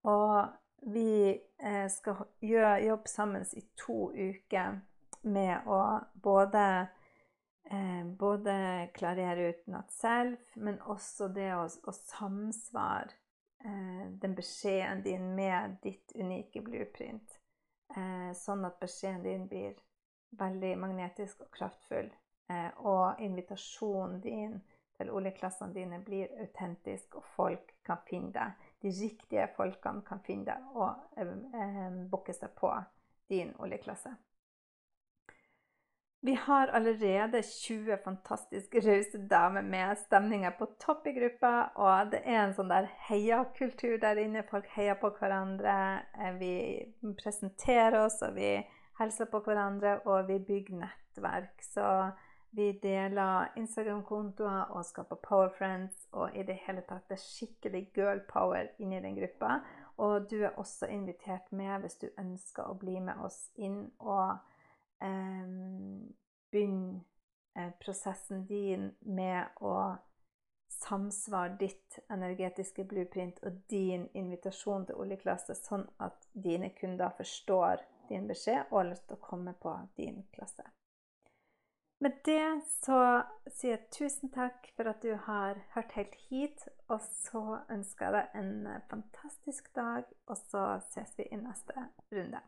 Og 0.08 0.48
vi 0.94 1.12
skal 1.90 2.14
skal 2.38 2.84
jobbe 2.86 3.08
sammen 3.10 3.42
i 3.58 3.60
to 3.76 4.12
uker 4.14 4.78
med 5.22 5.66
å 5.66 5.80
både 6.22 6.88
eh, 7.70 8.04
både 8.06 8.88
klarere 8.94 9.48
ut 9.48 9.66
not 9.66 9.92
selv, 9.92 10.36
men 10.54 10.80
også 10.80 11.28
det 11.34 11.50
å, 11.56 11.66
å 11.66 11.96
samsvare 11.96 13.16
eh, 13.64 14.06
den 14.22 14.36
beskjeden 14.38 15.02
din 15.04 15.34
med 15.36 15.78
ditt 15.82 16.14
unike 16.14 16.62
blueprint. 16.64 17.38
Eh, 17.96 18.32
sånn 18.36 18.66
at 18.68 18.80
beskjeden 18.80 19.24
din 19.24 19.46
blir 19.48 19.76
veldig 20.30 20.74
magnetisk 20.78 21.40
og 21.46 21.50
kraftfull. 21.54 22.10
Eh, 22.50 22.70
og 22.86 23.20
invitasjonen 23.20 24.20
din 24.24 24.60
til 24.98 25.10
oljeklassene 25.14 25.74
dine 25.74 26.00
blir 26.04 26.30
autentisk, 26.42 27.20
og 27.20 27.26
folk 27.36 27.74
kan 27.86 28.00
finne 28.08 28.32
deg. 28.34 28.70
De 28.82 28.94
riktige 28.94 29.48
folkene 29.56 30.02
kan 30.06 30.22
finne 30.26 30.48
deg 30.48 30.78
og 30.78 31.18
eh, 31.18 31.34
eh, 31.62 32.00
booke 32.10 32.34
seg 32.34 32.54
på 32.58 32.72
din 33.30 33.54
oljeklasse. 33.58 34.14
Vi 36.20 36.34
har 36.34 36.68
allerede 36.68 37.42
20 37.42 37.96
fantastiske 38.04 38.80
rause 38.80 39.18
damer 39.30 39.62
med 39.62 39.98
stemninger 39.98 40.50
på 40.50 40.66
topp 40.82 41.06
i 41.06 41.12
gruppa. 41.12 41.52
Og 41.78 42.10
det 42.10 42.24
er 42.26 42.40
en 42.40 42.54
sånn 42.56 42.72
der 42.72 42.88
heiakultur 43.06 44.00
der 44.02 44.18
inne. 44.18 44.42
Folk 44.50 44.66
heier 44.74 44.98
på 44.98 45.12
hverandre. 45.20 45.76
Eh, 46.18 46.34
vi 46.40 46.54
presenterer 47.22 48.00
oss, 48.02 48.18
og 48.26 48.34
vi 48.34 48.56
hilser 48.98 49.30
på 49.30 49.40
hverandre, 49.46 49.98
og 50.06 50.28
vi 50.28 50.38
bygger 50.38 50.80
nettverk. 50.82 51.62
Så 51.62 52.10
vi 52.50 52.72
deler 52.82 53.52
Instagram-kontoer 53.56 54.72
og 54.74 54.84
skaper 54.84 55.16
Power 55.28 55.48
Friends. 55.58 56.08
Og 56.12 56.36
i 56.36 56.42
det 56.42 56.58
hele 56.66 56.82
tatt 56.88 57.08
det 57.08 57.18
er 57.18 57.24
skikkelig 57.24 57.84
girl 57.94 58.22
power 58.30 58.70
inni 58.78 59.00
den 59.04 59.18
gruppa. 59.18 59.60
Og 59.98 60.30
du 60.30 60.42
er 60.42 60.56
også 60.56 60.86
invitert 60.86 61.52
med 61.52 61.80
hvis 61.82 61.98
du 62.02 62.08
ønsker 62.18 62.70
å 62.70 62.78
bli 62.78 63.00
med 63.00 63.18
oss 63.24 63.48
inn 63.56 63.82
og 63.98 64.38
begynn 66.50 67.04
eh, 67.54 67.70
prosessen 67.80 68.46
din 68.46 68.90
med 69.00 69.60
å 69.60 69.74
samsvare 70.68 71.56
ditt 71.60 71.98
energetiske 72.10 72.84
blueprint 72.84 73.38
og 73.42 73.60
din 73.70 74.08
invitasjon 74.14 74.86
til 74.86 74.98
oljeklasse, 75.02 75.54
sånn 75.54 75.86
at 76.02 76.28
dine 76.32 76.70
kunder 76.74 77.14
forstår 77.16 77.82
din 78.08 78.28
beskjed 78.28 78.68
og 78.70 78.82
har 78.82 78.90
lyst 78.90 79.08
til 79.08 79.18
å 79.18 79.26
komme 79.30 79.54
på 79.62 79.74
din 79.96 80.24
klasse. 80.34 80.66
Med 82.00 82.20
det 82.24 82.60
så 82.70 82.98
sier 83.50 83.72
jeg 83.74 83.88
tusen 83.94 84.30
takk 84.30 84.68
for 84.76 84.86
at 84.86 85.02
du 85.02 85.16
har 85.26 85.58
hørt 85.74 85.96
helt 85.98 86.14
hit. 86.28 86.68
Og 86.88 87.02
så 87.02 87.42
ønsker 87.74 88.06
jeg 88.06 88.14
deg 88.14 88.36
en 88.40 88.84
fantastisk 88.88 89.66
dag, 89.76 90.06
og 90.30 90.38
så 90.38 90.62
ses 90.92 91.18
vi 91.18 91.26
i 91.28 91.40
neste 91.40 91.88
runde. 92.14 92.40